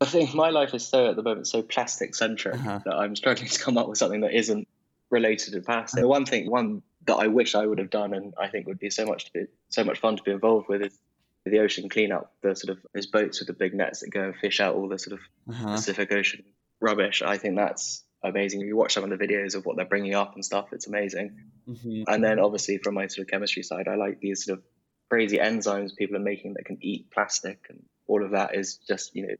I 0.00 0.06
think 0.06 0.34
my 0.34 0.48
life 0.48 0.72
is 0.72 0.86
so 0.86 1.10
at 1.10 1.16
the 1.16 1.22
moment 1.22 1.46
so 1.46 1.62
plastic 1.62 2.14
centric 2.14 2.54
Uh-huh. 2.54 2.80
that 2.84 2.94
I'm 2.94 3.14
struggling 3.14 3.48
to 3.48 3.58
come 3.58 3.76
up 3.76 3.88
with 3.88 3.98
something 3.98 4.22
that 4.22 4.32
isn't 4.32 4.66
related 5.10 5.52
to 5.52 5.60
plastic. 5.60 6.00
The 6.00 6.08
one 6.08 6.24
thing, 6.24 6.50
one 6.50 6.82
that 7.06 7.16
I 7.16 7.26
wish 7.26 7.54
I 7.54 7.66
would 7.66 7.78
have 7.78 7.90
done, 7.90 8.14
and 8.14 8.32
I 8.38 8.48
think 8.48 8.66
would 8.66 8.78
be 8.78 8.90
so 8.90 9.04
much 9.04 9.26
to 9.26 9.32
be 9.32 9.44
so 9.68 9.84
much 9.84 9.98
fun 9.98 10.16
to 10.16 10.22
be 10.22 10.30
involved 10.30 10.68
with, 10.68 10.82
is 10.82 10.98
the 11.46 11.58
ocean 11.60 11.88
cleanup. 11.88 12.32
The 12.42 12.54
sort 12.54 12.76
of 12.76 12.84
those 12.94 13.06
boats 13.06 13.40
with 13.40 13.46
the 13.48 13.52
big 13.54 13.74
nets 13.74 14.00
that 14.00 14.10
go 14.10 14.22
and 14.24 14.36
fish 14.36 14.60
out 14.60 14.74
all 14.74 14.88
the 14.88 14.98
sort 14.98 15.14
of 15.14 15.20
Uh-huh. 15.48 15.72
Pacific 15.74 16.12
Ocean 16.12 16.44
rubbish. 16.80 17.22
I 17.22 17.36
think 17.38 17.56
that's 17.56 18.04
amazing. 18.22 18.60
You 18.60 18.76
watch 18.76 18.92
some 18.94 19.04
of 19.04 19.10
the 19.10 19.24
videos 19.26 19.54
of 19.54 19.64
what 19.64 19.76
they're 19.76 19.86
bringing 19.86 20.14
up 20.14 20.34
and 20.34 20.44
stuff. 20.44 20.68
It's 20.72 20.86
amazing. 20.86 21.40
Mhm. 21.68 22.04
And 22.08 22.22
then 22.22 22.38
obviously 22.38 22.78
from 22.78 22.94
my 22.94 23.06
sort 23.06 23.26
of 23.26 23.30
chemistry 23.30 23.62
side, 23.62 23.88
I 23.88 23.94
like 23.96 24.20
these 24.20 24.44
sort 24.44 24.58
of 24.58 24.64
crazy 25.08 25.38
enzymes 25.38 25.96
people 25.96 26.16
are 26.16 26.20
making 26.20 26.54
that 26.54 26.64
can 26.66 26.78
eat 26.80 27.10
plastic, 27.10 27.66
and 27.70 27.82
all 28.06 28.24
of 28.24 28.30
that 28.32 28.54
is 28.54 28.76
just 28.76 29.14
you 29.16 29.26
know 29.26 29.34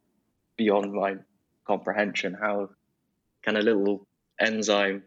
beyond 0.56 0.92
my 0.92 1.16
comprehension. 1.66 2.34
How 2.34 2.70
can 3.42 3.56
a 3.56 3.60
little 3.62 4.06
enzyme 4.38 5.04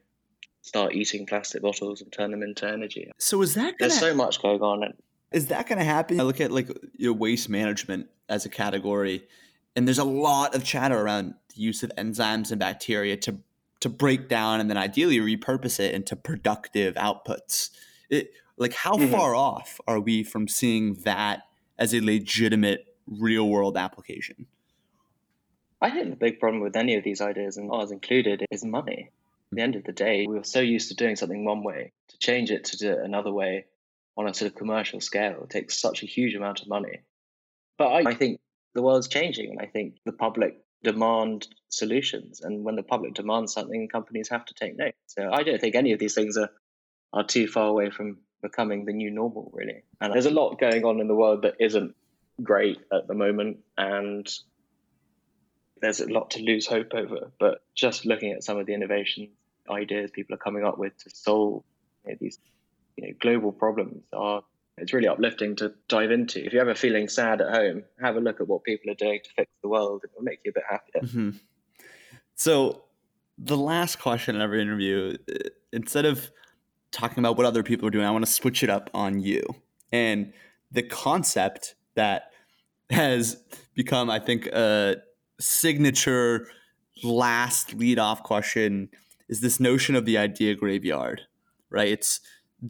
start 0.62 0.94
eating 0.94 1.26
plastic 1.26 1.62
bottles 1.62 2.02
and 2.02 2.12
turn 2.12 2.32
them 2.32 2.42
into 2.44 2.68
energy? 2.68 3.12
So 3.20 3.42
is 3.42 3.56
that 3.56 3.78
gonna 3.78 3.90
There's 3.90 4.00
so 4.00 4.14
much 4.14 4.42
going 4.42 4.62
on, 4.62 4.84
and 4.84 4.94
is 5.34 5.48
that 5.48 5.68
going 5.68 5.80
to 5.80 5.86
happen? 5.86 6.20
I 6.20 6.24
look 6.24 6.40
at 6.40 6.52
like 6.52 6.70
your 6.96 7.14
waste 7.14 7.50
management 7.50 8.08
as 8.30 8.46
a 8.46 8.50
category, 8.50 9.28
and 9.76 9.88
there's 9.88 10.00
a 10.00 10.04
lot 10.04 10.56
of 10.56 10.64
chatter 10.64 11.00
around 11.00 11.34
the 11.54 11.62
use 11.62 11.84
of 11.84 11.92
enzymes 11.98 12.52
and 12.52 12.60
bacteria 12.60 13.18
to 13.18 13.40
to 13.82 13.90
break 13.90 14.30
down 14.30 14.62
and 14.62 14.70
then 14.70 14.78
ideally 14.78 15.20
repurpose 15.20 15.78
it 15.78 15.94
into 15.94 16.16
productive 16.16 16.96
outputs. 16.96 17.70
It 18.10 18.32
like 18.56 18.74
how 18.74 18.94
Mhm. 18.96 19.12
far 19.12 19.36
off 19.36 19.82
are 19.88 20.00
we 20.00 20.24
from 20.24 20.48
seeing 20.48 20.94
that 21.04 21.42
as 21.78 21.94
a 21.94 22.00
legitimate 22.00 22.96
real 23.08 23.50
world 23.50 23.76
application? 23.76 24.46
I 25.82 25.90
think 25.90 26.12
the 26.12 26.16
big 26.16 26.40
problem 26.40 26.62
with 26.62 26.78
any 26.78 26.96
of 26.96 27.04
these 27.04 27.20
ideas, 27.20 27.58
and 27.58 27.70
ours 27.70 27.92
included, 27.92 28.46
is 28.52 28.64
money. 28.64 29.10
At 29.52 29.56
the 29.58 29.62
end 29.62 29.76
of 29.76 29.84
the 29.84 29.92
day, 29.92 30.26
we 30.28 30.36
were 30.36 30.46
so 30.46 30.62
used 30.62 30.88
to 30.90 30.96
doing 30.96 31.18
something 31.18 31.44
one 31.44 31.62
way. 31.62 31.92
To 32.08 32.18
change 32.20 32.52
it 32.52 32.64
to 32.66 32.78
do 32.78 32.92
it 32.94 33.00
another 33.00 33.34
way 33.34 33.66
on 34.16 34.28
a 34.28 34.34
sort 34.34 34.52
of 34.52 34.58
commercial 34.58 35.02
scale 35.02 35.42
It 35.44 35.50
takes 35.50 35.80
such 35.80 36.04
a 36.04 36.06
huge 36.06 36.36
amount 36.36 36.62
of 36.62 36.68
money. 36.68 37.02
But 37.78 37.88
I, 37.88 38.12
I 38.12 38.14
think 38.14 38.40
the 38.76 38.82
world's 38.82 39.08
changing, 39.08 39.52
and 39.52 39.60
I 39.60 39.66
think 39.66 39.96
the 40.06 40.12
public 40.12 40.58
demand 40.84 41.48
solutions. 41.70 42.42
And 42.42 42.64
when 42.64 42.76
the 42.76 42.84
public 42.84 43.16
demands 43.16 43.54
something, 43.54 43.88
companies 43.88 44.30
have 44.30 44.46
to 44.46 44.54
take 44.54 44.78
note. 44.78 44.94
So 45.08 45.30
I 45.32 45.44
don't 45.44 45.60
think 45.60 45.76
any 45.76 45.94
of 45.94 46.00
these 46.00 46.14
things 46.14 46.38
are, 46.38 46.50
are 47.12 47.24
too 47.24 47.48
far 47.48 47.68
away 47.68 47.90
from 47.90 48.18
becoming 48.42 48.86
the 48.86 48.94
new 48.94 49.10
normal, 49.10 49.50
really. 49.54 49.84
And 50.02 50.14
there's 50.14 50.26
a 50.26 50.32
lot 50.32 50.60
going 50.60 50.84
on 50.84 51.00
in 51.00 51.08
the 51.08 51.16
world 51.16 51.44
that 51.44 51.56
isn't 51.60 51.96
great 52.42 52.80
at 52.92 53.08
the 53.08 53.14
moment. 53.14 53.60
And 53.78 54.30
there's 55.82 56.02
a 56.02 56.12
lot 56.12 56.32
to 56.32 56.42
lose 56.42 56.68
hope 56.68 56.94
over. 56.94 57.32
But 57.40 57.62
just 57.76 58.06
looking 58.06 58.32
at 58.32 58.44
some 58.44 58.58
of 58.58 58.66
the 58.66 58.74
innovation 58.74 59.30
ideas 59.70 60.12
people 60.12 60.36
are 60.36 60.40
coming 60.40 60.66
up 60.66 60.78
with 60.78 60.98
to 60.98 61.10
solve 61.10 61.64
you 62.06 62.12
know, 62.12 62.18
these 62.20 62.38
you 62.98 63.08
know, 63.08 63.14
global 63.20 63.52
problems 63.52 64.04
are 64.14 64.44
it's 64.78 64.94
really 64.94 65.08
uplifting 65.08 65.56
to 65.58 65.74
dive 65.88 66.12
into. 66.12 66.44
If 66.44 66.54
you're 66.54 66.62
ever 66.62 66.76
feeling 66.76 67.08
sad 67.08 67.42
at 67.42 67.54
home, 67.54 67.84
have 68.02 68.16
a 68.16 68.20
look 68.20 68.42
at 68.42 68.48
what 68.48 68.64
people 68.64 68.92
are 68.92 68.96
doing 68.96 69.20
to 69.24 69.30
fix 69.36 69.52
the 69.62 69.70
world. 69.70 70.02
It 70.04 70.10
will 70.16 70.24
make 70.24 70.40
you 70.44 70.52
a 70.52 70.54
bit 70.54 70.64
happier. 70.70 71.02
hmm 71.08 71.38
So, 72.36 72.84
the 73.38 73.58
last 73.58 74.00
question 74.00 74.36
in 74.36 74.42
every 74.42 74.62
interview, 74.62 75.18
uh, 75.30 75.50
instead 75.72 76.06
of 76.06 76.32
talking 76.92 77.20
about 77.20 77.38
what 77.38 77.46
other 77.46 77.64
people 77.64 77.88
are 77.88 77.92
doing, 77.92 78.06
I 78.06 78.12
want 78.12 78.26
to 78.26 78.32
switch 78.32 78.64
it 78.64 78.70
up 78.70 78.90
on 78.94 79.20
you. 79.20 79.44
And 79.92 80.34
the 80.72 80.84
concept 80.84 81.76
that 81.96 82.32
has 82.90 83.42
become, 83.76 84.10
I 84.10 84.20
think, 84.20 84.48
a 84.48 84.98
signature 85.40 86.48
last 87.04 87.74
lead 87.74 88.00
off 88.00 88.24
question 88.24 88.90
is 89.30 89.42
this 89.42 89.60
notion 89.60 89.96
of 89.96 90.06
the 90.06 90.18
idea 90.18 90.56
graveyard, 90.56 91.22
right? 91.70 91.88
It's 91.88 92.20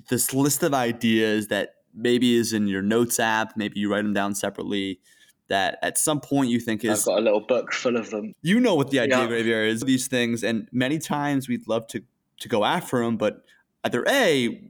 this 0.09 0.33
list 0.33 0.63
of 0.63 0.73
ideas 0.73 1.47
that 1.47 1.75
maybe 1.93 2.35
is 2.35 2.53
in 2.53 2.67
your 2.67 2.81
notes 2.81 3.19
app, 3.19 3.55
maybe 3.55 3.79
you 3.79 3.91
write 3.91 4.03
them 4.03 4.13
down 4.13 4.35
separately. 4.35 4.99
That 5.49 5.77
at 5.83 5.97
some 5.97 6.19
point 6.21 6.49
you 6.49 6.59
think 6.59 6.83
is 6.83 7.01
I've 7.01 7.05
got 7.05 7.19
a 7.19 7.21
little 7.21 7.41
book 7.41 7.73
full 7.73 7.97
of 7.97 8.09
them. 8.09 8.33
you 8.41 8.59
know 8.59 8.75
what 8.75 8.89
the 8.91 8.99
idea 8.99 9.19
Yeah. 9.19 9.27
graveyard 9.27 9.67
is 9.69 9.81
these 9.81 10.07
things 10.07 10.41
and 10.41 10.67
many 10.71 10.97
times 10.99 11.47
we'd 11.49 11.67
love 11.67 11.85
to 11.87 12.01
to 12.39 12.47
go 12.47 12.63
after 12.63 13.03
them 13.03 13.17
but 13.17 13.43
either 13.83 14.03
a 14.07 14.61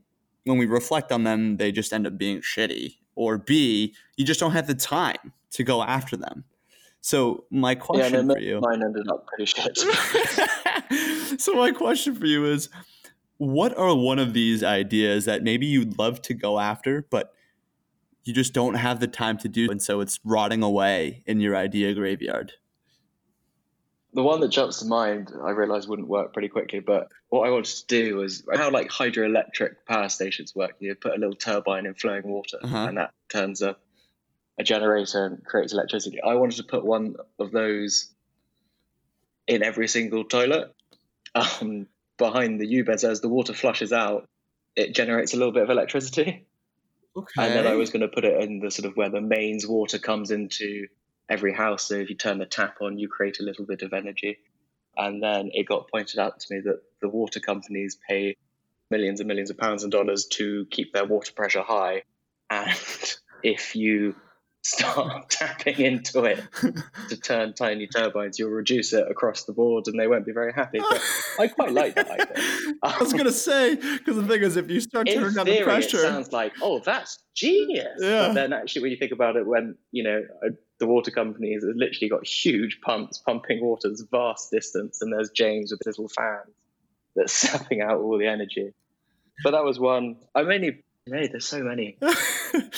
when 0.46 0.58
we 0.58 0.66
reflect 0.66 1.12
on 1.12 1.24
them 1.24 1.58
they 1.58 1.72
just 1.72 1.94
end 1.94 2.06
up 2.08 2.18
being 2.18 2.42
shitty 2.42 2.98
or 3.16 3.38
b 3.38 3.94
you 4.18 4.26
just 4.26 4.40
don't 4.40 4.52
have 4.52 4.66
the 4.68 4.74
time 4.76 5.32
to 5.52 5.64
go 5.64 5.84
after 5.84 6.18
them 6.18 6.44
so 7.02 7.46
my 7.52 7.72
Yeah, 7.74 7.76
question 7.76 8.28
no, 8.28 8.34
for 8.34 8.40
you 8.42 8.60
mine 8.60 8.82
ended 8.84 9.08
up 9.10 9.28
pretty 9.28 9.46
shit. 9.46 9.78
so 11.40 11.54
my 11.54 11.72
question 11.72 12.16
for 12.16 12.26
you 12.26 12.46
is 12.46 12.68
what 13.52 13.78
are 13.78 13.96
one 13.96 14.20
of 14.20 14.34
these 14.34 14.64
ideas 14.64 15.26
that 15.26 15.44
maybe 15.44 15.66
you'd 15.66 15.98
love 15.98 16.22
to 16.24 16.34
go 16.34 16.60
after 16.60 17.06
but 17.10 17.34
you 18.24 18.34
just 18.34 18.54
don't 18.54 18.76
have 18.76 19.00
the 19.02 19.08
time 19.08 19.38
to 19.40 19.50
do, 19.50 19.70
and 19.70 19.82
so 19.82 20.00
it's 20.00 20.18
rotting 20.24 20.64
away 20.64 21.24
in 21.26 21.42
your 21.42 21.56
idea 21.58 21.94
graveyard. 21.94 22.54
The 24.14 24.24
one 24.24 24.40
that 24.42 24.48
jumps 24.50 24.80
to 24.80 24.86
mind, 24.86 25.32
I 25.44 25.50
realised 25.50 25.90
wouldn't 25.90 26.08
work 26.08 26.32
pretty 26.34 26.48
quickly, 26.48 26.80
but 26.80 27.10
what 27.30 27.46
I 27.48 27.52
wanted 27.52 27.76
to 27.76 27.86
do 27.88 28.16
was 28.18 28.44
how 28.56 28.70
like 28.70 28.90
hydroelectric 28.90 29.72
power 29.88 30.08
stations 30.08 30.56
work. 30.56 30.76
You 30.80 30.96
put 30.96 31.14
a 31.16 31.18
little 31.18 31.36
turbine 31.36 31.86
in 31.86 31.96
flowing 31.96 32.24
water, 32.24 32.60
Uh-huh. 32.64 32.86
and 32.88 32.98
that 32.98 33.12
turns 33.30 33.62
a, 33.62 33.76
a 34.58 34.64
generator 34.64 35.26
and 35.26 35.44
creates 35.44 35.74
electricity. 35.74 36.22
I 36.22 36.36
wanted 36.36 36.58
to 36.58 36.64
put 36.64 36.86
one 36.86 37.16
of 37.40 37.52
those 37.52 38.10
in 39.48 39.64
every 39.64 39.88
single 39.90 40.24
toilet 40.24 40.74
um, 41.36 41.88
behind 42.18 42.60
the 42.60 42.68
U 42.68 42.84
bends 42.84 43.04
as 43.04 43.22
the 43.22 43.30
water 43.30 43.54
flushes 43.54 43.92
out. 43.92 44.28
It 44.76 44.96
generates 44.96 45.34
a 45.34 45.38
little 45.38 45.54
bit 45.54 45.64
of 45.64 45.70
electricity. 45.70 46.48
Okay. 47.16 47.46
And 47.46 47.54
then 47.54 47.68
I 47.68 47.76
was 47.76 47.92
going 47.92 48.02
to 48.02 48.08
put 48.08 48.26
it 48.26 48.42
in 48.42 48.60
the 48.60 48.72
sort 48.72 48.90
of 48.90 48.98
where 48.98 49.10
the 49.10 49.22
mains 49.22 49.68
water 49.68 50.00
comes 50.00 50.32
into 50.32 50.88
every 51.30 51.54
house. 51.54 51.88
So 51.88 51.96
if 51.96 52.10
you 52.10 52.16
turn 52.16 52.40
the 52.40 52.46
tap 52.46 52.78
on, 52.82 52.98
you 52.98 53.08
create 53.08 53.40
a 53.40 53.44
little 53.44 53.66
bit 53.66 53.84
of 53.84 53.94
energy. 53.94 54.40
And 54.98 55.22
then 55.22 55.52
it 55.54 55.68
got 55.68 55.90
pointed 55.92 56.20
out 56.20 56.40
to 56.40 56.54
me 56.54 56.62
that 56.66 56.82
the 57.02 57.10
water 57.10 57.40
companies 57.40 57.98
pay 58.10 58.36
millions 58.90 59.20
and 59.20 59.28
millions 59.28 59.50
of 59.50 59.58
pounds 59.58 59.84
and 59.84 59.92
dollars 59.92 60.26
to 60.26 60.66
keep 60.70 60.94
their 60.94 61.06
water 61.06 61.34
pressure 61.34 61.62
high. 61.62 62.04
And 62.50 62.70
if 63.44 63.76
you 63.76 64.16
start 64.64 65.30
tapping 65.30 65.80
into 65.80 66.24
it 66.24 66.42
to 67.10 67.18
turn 67.18 67.54
tiny 67.54 67.88
turbines, 67.88 68.40
you'll 68.40 68.50
reduce 68.50 68.94
it 68.94 69.06
across 69.10 69.44
the 69.44 69.54
board 69.54 69.88
and 69.88 70.00
they 70.00 70.08
won't 70.08 70.26
be 70.26 70.32
very 70.32 70.54
happy. 70.54 70.80
But 70.80 71.02
I 71.40 71.48
quite 71.48 71.72
like 71.72 71.96
that 71.96 72.10
idea. 72.10 72.76
I 72.84 72.98
was 73.00 73.14
gonna 73.14 73.32
say 73.32 73.76
because 73.76 74.16
the 74.16 74.26
thing 74.26 74.42
is, 74.42 74.56
if 74.56 74.70
you 74.70 74.80
start 74.80 75.10
in 75.10 75.20
turning 75.20 75.36
down 75.36 75.46
the 75.46 75.62
pressure, 75.64 75.98
it 75.98 76.02
sounds 76.02 76.32
like, 76.32 76.54
oh, 76.62 76.80
that's 76.80 77.20
genius. 77.36 78.00
Yeah. 78.00 78.28
But 78.28 78.34
then 78.34 78.54
actually, 78.54 78.84
when 78.84 78.92
you 78.92 78.98
think 78.98 79.12
about 79.12 79.36
it, 79.36 79.46
when 79.46 79.76
you 79.92 80.04
know 80.04 80.24
uh, 80.46 80.50
the 80.80 80.88
water 80.88 81.12
companies 81.12 81.64
have 81.64 81.76
literally 81.76 82.10
got 82.10 82.26
huge 82.26 82.80
pumps 82.82 83.18
pumping 83.20 83.62
waters 83.62 84.04
vast 84.12 84.50
distance, 84.52 85.02
and 85.02 85.12
there's 85.12 85.30
James 85.30 85.72
with 85.72 85.82
his 85.86 85.98
little 85.98 86.10
fans 86.10 86.54
that's 87.16 87.34
sapping 87.34 87.82
out 87.82 88.00
all 88.00 88.18
the 88.18 88.28
energy. 88.28 88.72
But 89.44 89.52
that 89.52 89.64
was 89.64 89.80
one. 89.80 90.18
I 90.34 90.44
mainly, 90.44 90.84
hey, 91.06 91.28
there's 91.28 91.46
so 91.46 91.64
many. 91.64 91.98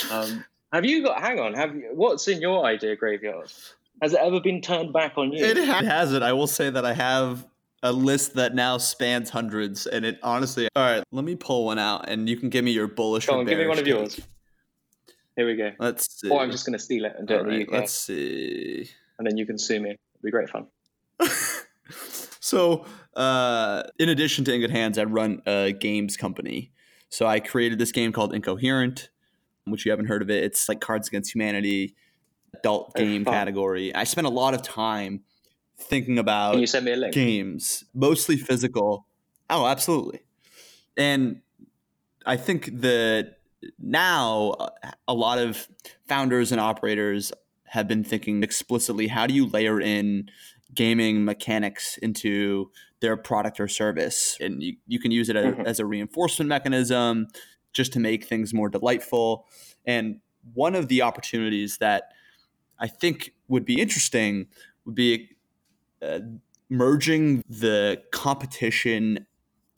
Um, 0.10 0.46
have 0.76 0.86
you 0.86 1.04
got? 1.04 1.22
Hang 1.22 1.40
on. 1.40 1.54
Have 1.54 1.76
you? 1.76 1.90
What's 1.94 2.28
in 2.28 2.42
your 2.42 2.66
idea 2.66 2.96
graveyard? 2.96 3.52
Has 4.02 4.14
it 4.14 4.20
ever 4.20 4.42
been 4.42 4.62
turned 4.62 4.92
back 4.94 5.14
on 5.18 5.32
you? 5.32 5.44
it 5.44 5.58
ha- 5.58 5.84
hasn't. 5.84 6.24
I 6.24 6.34
will 6.34 6.48
say 6.48 6.70
that 6.70 6.86
I 6.86 6.94
have 6.94 7.46
a 7.82 7.92
list 7.92 8.36
that 8.36 8.54
now 8.54 8.78
spans 8.78 9.30
hundreds, 9.30 9.88
and 9.88 10.06
it 10.06 10.20
honestly. 10.22 10.68
All 10.76 10.84
right, 10.84 11.04
let 11.12 11.24
me 11.24 11.36
pull 11.36 11.66
one 11.66 11.80
out, 11.80 12.10
and 12.10 12.28
you 12.28 12.38
can 12.38 12.50
give 12.50 12.66
me 12.66 12.72
your 12.72 12.88
bullish. 12.88 13.26
Come 13.26 13.40
on, 13.40 13.46
give 13.46 13.58
me 13.58 13.68
one 13.68 13.80
of 13.80 13.88
yours. 13.88 14.20
Here 15.36 15.46
we 15.46 15.56
go. 15.56 15.72
Let's 15.80 16.20
see. 16.20 16.30
Or 16.30 16.42
I'm 16.42 16.52
just 16.52 16.66
going 16.66 16.78
to 16.78 16.84
steal 16.84 17.06
it 17.06 17.14
and 17.18 17.28
do 17.28 17.36
it 17.36 17.38
All 17.38 17.44
in 17.44 17.50
the 17.50 17.58
right, 17.58 17.68
UK, 17.68 17.74
let's 17.74 17.94
see. 17.94 18.90
and 19.18 19.28
then 19.28 19.38
you 19.38 19.46
can 19.46 19.58
sue 19.58 19.80
me. 19.80 19.90
It'll 19.92 20.24
be 20.24 20.32
great 20.32 20.50
fun. 20.50 20.68
so, 22.40 22.86
uh, 23.16 23.84
in 24.00 24.10
addition 24.10 24.46
to 24.46 24.54
In 24.54 24.62
Good 24.62 24.72
Hands, 24.72 24.98
I 24.98 25.04
run 25.04 25.42
a 25.46 25.74
games 25.74 26.16
company. 26.16 26.72
So 27.10 27.28
I 27.28 27.40
created 27.40 27.80
this 27.80 27.92
game 27.92 28.12
called 28.12 28.34
Incoherent, 28.34 29.10
which 29.66 29.86
you 29.86 29.92
haven't 29.92 30.06
heard 30.06 30.22
of 30.22 30.30
it. 30.30 30.44
It's 30.44 30.70
like 30.70 30.80
Cards 30.80 31.08
Against 31.08 31.34
Humanity, 31.34 31.96
adult 32.54 32.94
game 32.96 33.26
category. 33.26 33.94
I 33.94 34.04
spent 34.04 34.28
a 34.28 34.30
lot 34.30 34.54
of 34.54 34.62
time 34.62 35.22
thinking 35.78 36.18
about 36.18 36.52
Can 36.54 36.62
you 36.62 36.68
send 36.68 36.86
me 36.86 36.94
a 36.94 36.96
link? 36.96 37.14
games, 37.14 37.84
mostly 37.94 38.38
physical. 38.38 39.08
Oh, 39.50 39.66
absolutely. 39.66 40.22
And 40.98 41.42
I 42.26 42.38
think 42.38 42.82
that 42.82 43.38
now 43.80 44.52
uh, 44.60 44.70
a 45.08 45.14
lot 45.14 45.38
of 45.40 45.68
founders 46.08 46.52
and 46.52 46.62
operators 46.62 47.32
have 47.66 47.88
been 47.88 48.04
thinking 48.04 48.44
explicitly 48.44 49.08
how 49.08 49.28
do 49.28 49.34
you 49.34 49.48
layer 49.48 49.82
in 49.82 50.30
gaming 50.74 51.26
mechanics 51.26 51.98
into 51.98 52.72
their 53.02 53.18
product 53.18 53.60
or 53.60 53.68
service? 53.68 54.38
And 54.40 54.62
you, 54.64 54.76
you 54.88 55.00
can 55.00 55.12
use 55.12 55.30
it 55.30 55.36
as, 55.36 55.54
Mhm. 55.56 55.66
as 55.66 55.80
a 55.80 55.86
reinforcement 55.86 56.48
mechanism 56.48 57.28
just 57.76 57.94
to 57.94 58.00
make 58.00 58.26
things 58.26 58.54
more 58.54 58.70
delightful. 58.70 59.46
And 59.86 60.22
one 60.54 60.74
of 60.74 60.88
the 60.88 61.02
opportunities 61.04 61.78
that 61.78 62.14
I 62.80 62.88
think 62.88 63.34
would 63.48 63.66
be 63.66 63.80
interesting 63.80 64.48
would 64.86 64.96
be 64.96 65.30
uh, 66.02 66.20
merging 66.70 67.44
the 67.48 68.02
competition 68.12 69.28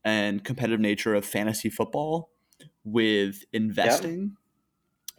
and 0.05 0.43
competitive 0.43 0.79
nature 0.79 1.15
of 1.15 1.25
fantasy 1.25 1.69
football 1.69 2.29
with 2.85 3.43
investing. 3.51 4.37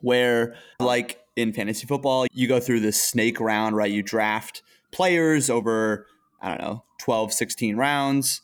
Where 0.00 0.54
like 0.78 1.20
in 1.34 1.52
fantasy 1.52 1.86
football 1.86 2.26
you 2.32 2.46
go 2.46 2.60
through 2.60 2.80
this 2.80 3.02
snake 3.02 3.40
round 3.40 3.76
right? 3.76 3.90
You 3.90 4.02
draft 4.02 4.62
players 4.92 5.50
over 5.50 6.06
i 6.40 6.48
don't 6.48 6.60
know 6.60 6.84
12 7.00 7.32
16 7.32 7.76
rounds. 7.76 8.40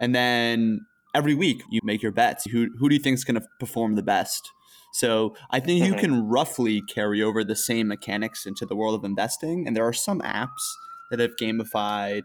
And 0.00 0.14
then 0.14 0.86
every 1.14 1.34
week 1.34 1.62
you 1.68 1.80
make 1.82 2.02
your 2.02 2.12
bets 2.12 2.44
who, 2.44 2.68
who 2.78 2.88
do 2.88 2.94
you 2.94 3.00
think 3.00 3.14
is 3.14 3.24
going 3.24 3.40
to 3.40 3.46
perform 3.60 3.94
the 3.94 4.02
best 4.02 4.50
so 4.92 5.34
i 5.50 5.60
think 5.60 5.84
you 5.84 5.92
Mhm. 5.92 5.98
can 6.00 6.28
roughly 6.28 6.82
carry 6.82 7.22
over 7.22 7.44
the 7.44 7.56
same 7.56 7.88
mechanics 7.88 8.46
into 8.46 8.66
the 8.66 8.76
world 8.76 8.94
of 8.94 9.04
investing 9.04 9.66
and 9.66 9.76
there 9.76 9.86
are 9.86 9.92
some 9.92 10.20
apps 10.20 10.62
that 11.10 11.20
have 11.20 11.36
gamified 11.36 12.24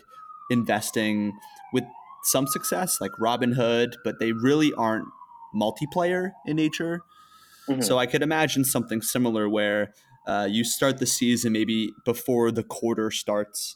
investing 0.50 1.34
with 1.74 1.84
some 2.24 2.48
success 2.48 3.00
like 3.00 3.12
robinhood 3.20 3.94
but 4.04 4.20
they 4.20 4.32
really 4.32 4.74
aren't 4.74 5.08
multiplayer 5.56 6.32
in 6.46 6.56
nature 6.56 7.02
Mhm. 7.70 7.84
so 7.84 7.98
I 8.00 8.06
could 8.08 8.24
imagine 8.24 8.66
something 8.66 9.02
similar 9.02 9.48
where 9.48 9.94
uh, 10.28 10.48
you 10.50 10.64
start 10.64 11.00
the 11.00 11.06
season 11.06 11.54
maybe 11.54 11.94
before 12.06 12.52
the 12.52 12.64
quarter 12.64 13.10
starts. 13.10 13.76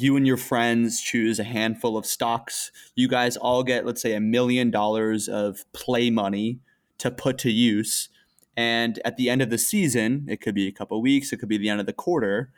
You 0.00 0.16
and 0.16 0.26
your 0.26 0.36
friends 0.36 1.00
choose 1.00 1.38
a 1.38 1.44
handful 1.44 1.96
of 1.96 2.06
stocks. 2.06 2.70
You 2.94 3.08
guys 3.08 3.36
all 3.36 3.62
get, 3.62 3.84
let's 3.84 4.00
say, 4.02 4.14
a 4.14 4.20
million 4.20 4.70
dollars 4.70 5.28
of 5.28 5.64
play 5.72 6.10
money 6.10 6.60
to 6.98 7.10
put 7.10 7.38
to 7.38 7.50
use. 7.50 8.08
And 8.56 9.00
at 9.04 9.16
the 9.16 9.30
end 9.30 9.42
of 9.42 9.50
the 9.50 9.58
season, 9.58 10.26
it 10.28 10.40
could 10.40 10.54
be 10.54 10.66
a 10.66 10.72
couple 10.72 11.00
weeks, 11.00 11.32
it 11.32 11.38
could 11.38 11.48
be 11.48 11.58
the 11.58 11.68
end 11.68 11.80
of 11.80 11.86
the 11.86 11.92
quarter. 11.92 12.52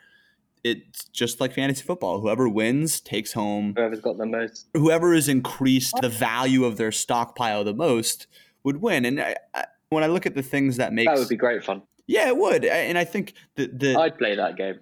It's 0.63 1.05
just 1.05 1.41
like 1.41 1.53
fantasy 1.53 1.83
football. 1.83 2.21
Whoever 2.21 2.47
wins 2.47 3.01
takes 3.01 3.33
home 3.33 3.73
Whoever's 3.75 3.99
got 3.99 4.17
the 4.17 4.25
most. 4.25 4.67
whoever 4.73 5.13
has 5.13 5.27
increased 5.27 5.95
the 6.01 6.07
value 6.09 6.63
of 6.63 6.77
their 6.77 6.91
stockpile 6.91 7.65
the 7.65 7.73
most 7.73 8.27
would 8.63 8.81
win. 8.81 9.03
And 9.05 9.19
I, 9.21 9.35
I, 9.53 9.65
when 9.89 10.03
I 10.05 10.07
look 10.07 10.25
at 10.25 10.35
the 10.35 10.41
things 10.41 10.77
that 10.77 10.93
make 10.93 11.07
That 11.07 11.17
would 11.17 11.27
be 11.27 11.35
great 11.35 11.63
fun. 11.65 11.81
yeah, 12.07 12.27
it 12.29 12.37
would. 12.37 12.63
And 12.63 12.97
I 12.97 13.03
think 13.03 13.33
the 13.55 13.67
the 13.67 13.95
I'd 13.99 14.17
play 14.17 14.35
that 14.37 14.55
game. 14.55 14.79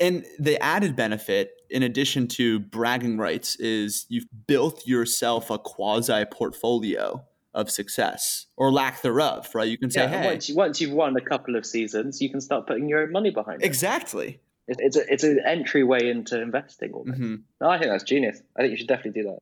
And 0.00 0.24
the 0.38 0.62
added 0.62 0.96
benefit, 0.96 1.52
in 1.70 1.82
addition 1.82 2.26
to 2.28 2.58
bragging 2.60 3.18
rights, 3.18 3.56
is 3.56 4.06
you've 4.08 4.26
built 4.46 4.86
yourself 4.86 5.50
a 5.50 5.58
quasi 5.58 6.24
portfolio 6.24 7.24
of 7.54 7.70
success 7.70 8.46
or 8.56 8.72
lack 8.72 9.02
thereof. 9.02 9.50
Right? 9.54 9.68
You 9.68 9.78
can 9.78 9.90
say, 9.90 10.02
Yeah, 10.02 10.08
"Hey, 10.22 10.26
once, 10.26 10.48
you, 10.48 10.56
once 10.56 10.80
you've 10.80 10.92
won 10.92 11.16
a 11.16 11.20
couple 11.20 11.56
of 11.56 11.66
seasons, 11.66 12.20
you 12.20 12.30
can 12.30 12.40
start 12.40 12.66
putting 12.66 12.88
your 12.88 13.02
own 13.02 13.12
money 13.12 13.30
behind 13.30 13.62
it. 13.62 13.66
exactly." 13.66 14.40
It's, 14.68 14.78
it's, 14.80 14.96
a, 14.96 15.12
it's 15.12 15.24
an 15.24 15.40
entryway 15.44 16.08
into 16.08 16.40
investing. 16.40 16.92
Almost. 16.92 17.18
hmm 17.18 17.34
No, 17.60 17.68
I 17.68 17.78
think 17.78 17.90
that's 17.90 18.04
genius. 18.04 18.40
I 18.56 18.60
think 18.62 18.70
you 18.70 18.76
should 18.76 18.86
definitely 18.86 19.22
do 19.22 19.28
that. 19.28 19.38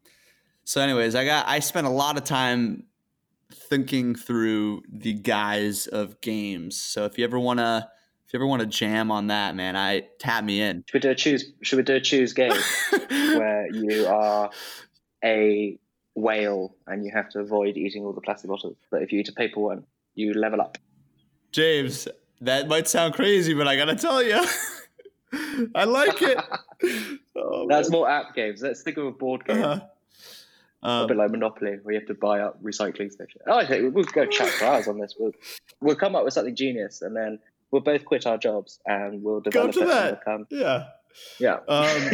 So, 0.64 0.80
anyways, 0.80 1.14
I 1.14 1.24
got 1.24 1.46
I 1.46 1.60
spent 1.60 1.86
a 1.86 1.90
lot 1.90 2.16
of 2.16 2.24
time 2.24 2.84
thinking 3.52 4.14
through 4.14 4.82
the 4.88 5.12
guise 5.12 5.86
of 5.86 6.20
games. 6.20 6.76
So 6.80 7.04
if 7.04 7.18
you 7.18 7.24
ever 7.24 7.38
wanna 7.38 7.90
if 8.30 8.34
you 8.34 8.38
ever 8.38 8.46
want 8.46 8.60
to 8.60 8.66
jam 8.66 9.10
on 9.10 9.26
that, 9.26 9.56
man, 9.56 9.74
I 9.76 10.02
tap 10.20 10.44
me 10.44 10.60
in. 10.60 10.84
Should 10.86 10.94
we 10.94 11.00
do 11.00 11.10
a 11.10 11.14
choose? 11.16 11.46
Should 11.62 11.78
we 11.78 11.82
do 11.82 11.96
a 11.96 12.00
choose 12.00 12.32
game 12.32 12.52
where 13.10 13.66
you 13.74 14.06
are 14.06 14.50
a 15.24 15.76
whale 16.14 16.76
and 16.86 17.04
you 17.04 17.10
have 17.12 17.28
to 17.30 17.40
avoid 17.40 17.76
eating 17.76 18.04
all 18.04 18.12
the 18.12 18.20
plastic 18.20 18.48
bottles? 18.48 18.76
But 18.88 19.02
if 19.02 19.10
you 19.10 19.18
eat 19.18 19.28
a 19.28 19.32
paper 19.32 19.58
one, 19.58 19.82
you 20.14 20.32
level 20.32 20.60
up. 20.60 20.78
James, 21.50 22.06
that 22.40 22.68
might 22.68 22.86
sound 22.86 23.14
crazy, 23.14 23.52
but 23.52 23.66
I 23.66 23.74
gotta 23.74 23.96
tell 23.96 24.22
you, 24.22 24.40
I 25.74 25.82
like 25.84 26.22
it. 26.22 26.38
Oh, 27.36 27.66
That's 27.68 27.90
man. 27.90 27.98
more 27.98 28.08
app 28.10 28.34
games. 28.34 28.62
Let's 28.62 28.82
think 28.82 28.96
of 28.96 29.06
a 29.06 29.10
board 29.10 29.44
game. 29.44 29.62
Uh-huh. 29.62 29.80
A 30.82 30.88
Um, 30.88 31.06
bit 31.08 31.16
like 31.16 31.30
Monopoly, 31.30 31.78
where 31.82 31.94
you 31.94 32.00
have 32.00 32.06
to 32.08 32.14
buy 32.14 32.40
up 32.40 32.62
recycling 32.62 33.10
stations. 33.10 33.42
Oh, 33.46 33.56
I 33.58 33.66
think 33.66 33.94
we'll 33.94 34.04
go 34.04 34.24
chat 34.26 34.48
for 34.48 34.64
hours 34.66 34.88
on 34.88 34.98
this. 34.98 35.14
We'll, 35.18 35.32
we'll 35.80 35.96
come 35.96 36.14
up 36.16 36.24
with 36.24 36.32
something 36.34 36.54
genius, 36.56 37.02
and 37.02 37.14
then 37.16 37.38
we'll 37.70 37.82
both 37.82 38.04
quit 38.04 38.26
our 38.26 38.38
jobs 38.38 38.80
and 38.86 39.22
we'll 39.22 39.40
Go 39.40 39.50
develop 39.70 39.72
to 39.74 39.82
it 39.82 39.86
that. 39.88 40.20
become. 40.20 40.46
yeah. 40.50 40.84
Yeah. 41.38 41.58
Um, 41.68 42.10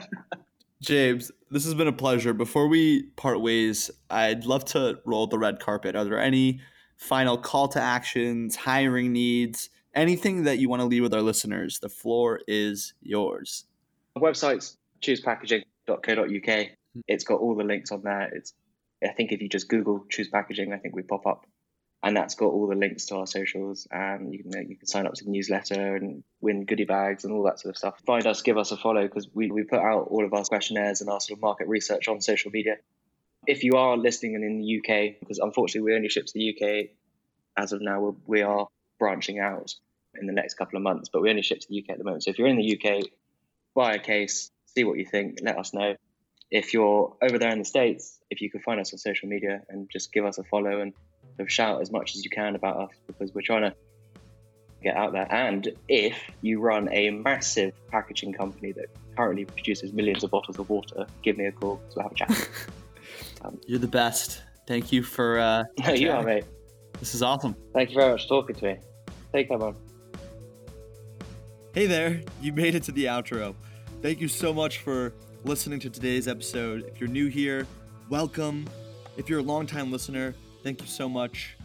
James, 0.82 1.32
this 1.50 1.64
has 1.64 1.74
been 1.74 1.88
a 1.88 1.92
pleasure. 1.92 2.34
Before 2.34 2.68
we 2.68 3.04
part 3.16 3.40
ways, 3.40 3.90
I'd 4.10 4.44
love 4.44 4.64
to 4.66 4.98
roll 5.06 5.26
the 5.26 5.38
red 5.38 5.58
carpet. 5.58 5.96
Are 5.96 6.04
there 6.04 6.20
any 6.20 6.60
final 6.96 7.38
call 7.38 7.68
to 7.68 7.80
actions, 7.80 8.56
hiring 8.56 9.12
needs, 9.12 9.70
anything 9.94 10.44
that 10.44 10.58
you 10.58 10.68
want 10.68 10.80
to 10.80 10.86
leave 10.86 11.02
with 11.02 11.14
our 11.14 11.22
listeners? 11.22 11.78
The 11.78 11.88
floor 11.88 12.40
is 12.46 12.92
yours. 13.02 13.64
Our 14.16 14.22
website's 14.22 14.76
choosepackaging.co.uk. 15.02 16.66
It's 17.08 17.24
got 17.24 17.40
all 17.40 17.54
the 17.54 17.64
links 17.64 17.90
on 17.90 18.02
there. 18.02 18.28
It's 18.32 18.52
I 19.04 19.08
think 19.08 19.32
if 19.32 19.40
you 19.42 19.48
just 19.48 19.68
Google 19.68 20.04
choose 20.10 20.28
packaging, 20.28 20.72
I 20.72 20.78
think 20.78 20.94
we 20.94 21.02
pop 21.02 21.26
up. 21.26 21.46
And 22.02 22.16
that's 22.16 22.34
got 22.34 22.46
all 22.46 22.66
the 22.66 22.74
links 22.74 23.06
to 23.06 23.16
our 23.16 23.26
socials. 23.26 23.86
And 23.90 24.32
you 24.32 24.42
can 24.42 24.68
you 24.68 24.76
can 24.76 24.86
sign 24.86 25.06
up 25.06 25.14
to 25.14 25.24
the 25.24 25.30
newsletter 25.30 25.96
and 25.96 26.22
win 26.40 26.64
goodie 26.64 26.84
bags 26.84 27.24
and 27.24 27.32
all 27.32 27.44
that 27.44 27.60
sort 27.60 27.74
of 27.74 27.78
stuff. 27.78 28.00
Find 28.06 28.26
us, 28.26 28.42
give 28.42 28.58
us 28.58 28.70
a 28.70 28.76
follow 28.76 29.02
because 29.02 29.28
we, 29.34 29.50
we 29.50 29.64
put 29.64 29.80
out 29.80 30.08
all 30.10 30.24
of 30.24 30.32
our 30.32 30.44
questionnaires 30.44 31.00
and 31.00 31.10
our 31.10 31.20
sort 31.20 31.38
of 31.38 31.42
market 31.42 31.68
research 31.68 32.08
on 32.08 32.20
social 32.20 32.50
media. 32.50 32.76
If 33.46 33.64
you 33.64 33.76
are 33.76 33.96
listening 33.96 34.34
and 34.34 34.44
in 34.44 34.58
the 34.58 34.78
UK, 34.78 35.20
because 35.20 35.38
unfortunately 35.38 35.90
we 35.90 35.96
only 35.96 36.08
ship 36.08 36.26
to 36.26 36.32
the 36.34 36.50
UK 36.50 36.90
as 37.56 37.72
of 37.72 37.80
now, 37.80 38.00
we 38.00 38.08
are 38.08 38.14
we 38.26 38.42
are 38.42 38.68
branching 38.98 39.38
out 39.38 39.74
in 40.14 40.26
the 40.26 40.32
next 40.32 40.54
couple 40.54 40.76
of 40.76 40.82
months, 40.82 41.08
but 41.12 41.22
we 41.22 41.30
only 41.30 41.42
ship 41.42 41.60
to 41.60 41.66
the 41.68 41.78
UK 41.78 41.90
at 41.90 41.98
the 41.98 42.04
moment. 42.04 42.24
So 42.24 42.30
if 42.30 42.38
you're 42.38 42.48
in 42.48 42.56
the 42.56 42.78
UK, 42.78 43.04
buy 43.74 43.94
a 43.94 43.98
case, 43.98 44.50
see 44.66 44.84
what 44.84 44.98
you 44.98 45.04
think, 45.04 45.38
let 45.42 45.58
us 45.58 45.74
know. 45.74 45.96
If 46.50 46.74
you're 46.74 47.16
over 47.20 47.38
there 47.38 47.50
in 47.50 47.58
the 47.58 47.64
States, 47.64 48.20
if 48.30 48.40
you 48.40 48.50
can 48.50 48.60
find 48.60 48.80
us 48.80 48.92
on 48.92 48.98
social 48.98 49.28
media 49.28 49.62
and 49.68 49.90
just 49.90 50.12
give 50.12 50.24
us 50.24 50.38
a 50.38 50.44
follow 50.44 50.80
and 50.80 50.92
shout 51.46 51.82
as 51.82 51.90
much 51.90 52.14
as 52.16 52.24
you 52.24 52.30
can 52.30 52.54
about 52.54 52.76
us 52.76 52.90
because 53.06 53.34
we're 53.34 53.42
trying 53.42 53.62
to 53.62 53.74
get 54.82 54.96
out 54.96 55.12
there. 55.12 55.26
And 55.30 55.68
if 55.88 56.16
you 56.42 56.60
run 56.60 56.88
a 56.92 57.10
massive 57.10 57.74
packaging 57.90 58.32
company 58.32 58.72
that 58.72 58.86
currently 59.16 59.44
produces 59.44 59.92
millions 59.92 60.24
of 60.24 60.30
bottles 60.30 60.58
of 60.58 60.68
water, 60.70 61.06
give 61.22 61.36
me 61.36 61.46
a 61.46 61.52
call 61.52 61.80
to 61.94 62.02
have 62.02 62.12
a 62.12 62.14
chat. 62.14 62.48
um, 63.42 63.60
You're 63.66 63.78
the 63.78 63.88
best. 63.88 64.42
Thank 64.66 64.92
you 64.92 65.02
for. 65.02 65.38
Uh, 65.38 65.64
no, 65.86 65.92
you 65.92 66.10
are, 66.10 66.22
mate. 66.22 66.44
This 66.98 67.14
is 67.14 67.22
awesome. 67.22 67.54
Thank 67.74 67.90
you 67.90 67.96
very 67.96 68.12
much 68.12 68.22
for 68.22 68.28
talking 68.28 68.56
to 68.56 68.64
me. 68.64 68.78
Take 69.32 69.48
care, 69.48 69.58
man. 69.58 69.74
Hey 71.74 71.86
there, 71.86 72.22
you 72.40 72.54
made 72.54 72.74
it 72.74 72.84
to 72.84 72.92
the 72.92 73.04
outro. 73.04 73.54
Thank 74.00 74.20
you 74.20 74.28
so 74.28 74.54
much 74.54 74.78
for 74.78 75.12
listening 75.44 75.78
to 75.80 75.90
today's 75.90 76.26
episode. 76.26 76.84
If 76.86 77.00
you're 77.00 77.10
new 77.10 77.28
here, 77.28 77.66
welcome. 78.08 78.66
If 79.18 79.28
you're 79.28 79.40
a 79.40 79.42
longtime 79.42 79.92
listener, 79.92 80.34
thank 80.66 80.80
you 80.80 80.88
so 80.88 81.08
much. 81.08 81.56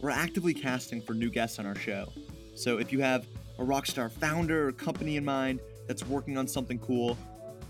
We're 0.00 0.10
actively 0.10 0.52
casting 0.52 1.00
for 1.00 1.14
new 1.14 1.30
guests 1.30 1.60
on 1.60 1.66
our 1.66 1.76
show. 1.76 2.12
So 2.56 2.78
if 2.78 2.92
you 2.92 3.00
have 3.00 3.24
a 3.60 3.62
rockstar 3.62 4.10
founder 4.10 4.66
or 4.66 4.72
company 4.72 5.16
in 5.16 5.24
mind 5.24 5.60
that's 5.86 6.04
working 6.04 6.36
on 6.36 6.48
something 6.48 6.80
cool, 6.80 7.16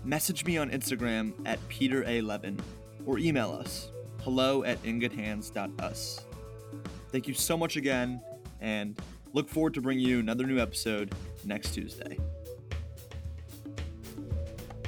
message 0.03 0.45
me 0.45 0.57
on 0.57 0.71
Instagram 0.71 1.31
at 1.45 1.59
Peter 1.67 2.03
A. 2.07 2.21
Levin 2.21 2.59
or 3.05 3.19
email 3.19 3.51
us 3.51 3.91
hello 4.23 4.63
at 4.63 4.81
ingoodhands.us. 4.81 6.25
Thank 7.11 7.27
you 7.27 7.35
so 7.35 7.55
much 7.55 7.75
again, 7.75 8.19
and 8.59 8.99
look 9.33 9.49
forward 9.49 9.75
to 9.75 9.81
bringing 9.81 10.07
you 10.07 10.17
another 10.17 10.47
new 10.47 10.57
episode 10.57 11.13
next 11.45 11.75
Tuesday. 11.75 12.17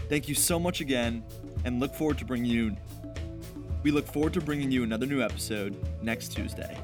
Thank 0.10 0.28
you 0.28 0.34
so 0.34 0.58
much 0.58 0.82
again, 0.82 1.24
and 1.64 1.80
look 1.80 1.94
forward 1.94 2.18
to 2.18 2.26
bringing 2.26 2.50
you 2.50 2.76
we 3.86 3.92
look 3.92 4.08
forward 4.08 4.34
to 4.34 4.42
bringing 4.42 4.72
you 4.72 4.82
another 4.82 5.06
new 5.06 5.22
episode 5.22 5.78
next 6.02 6.30
Tuesday. 6.30 6.76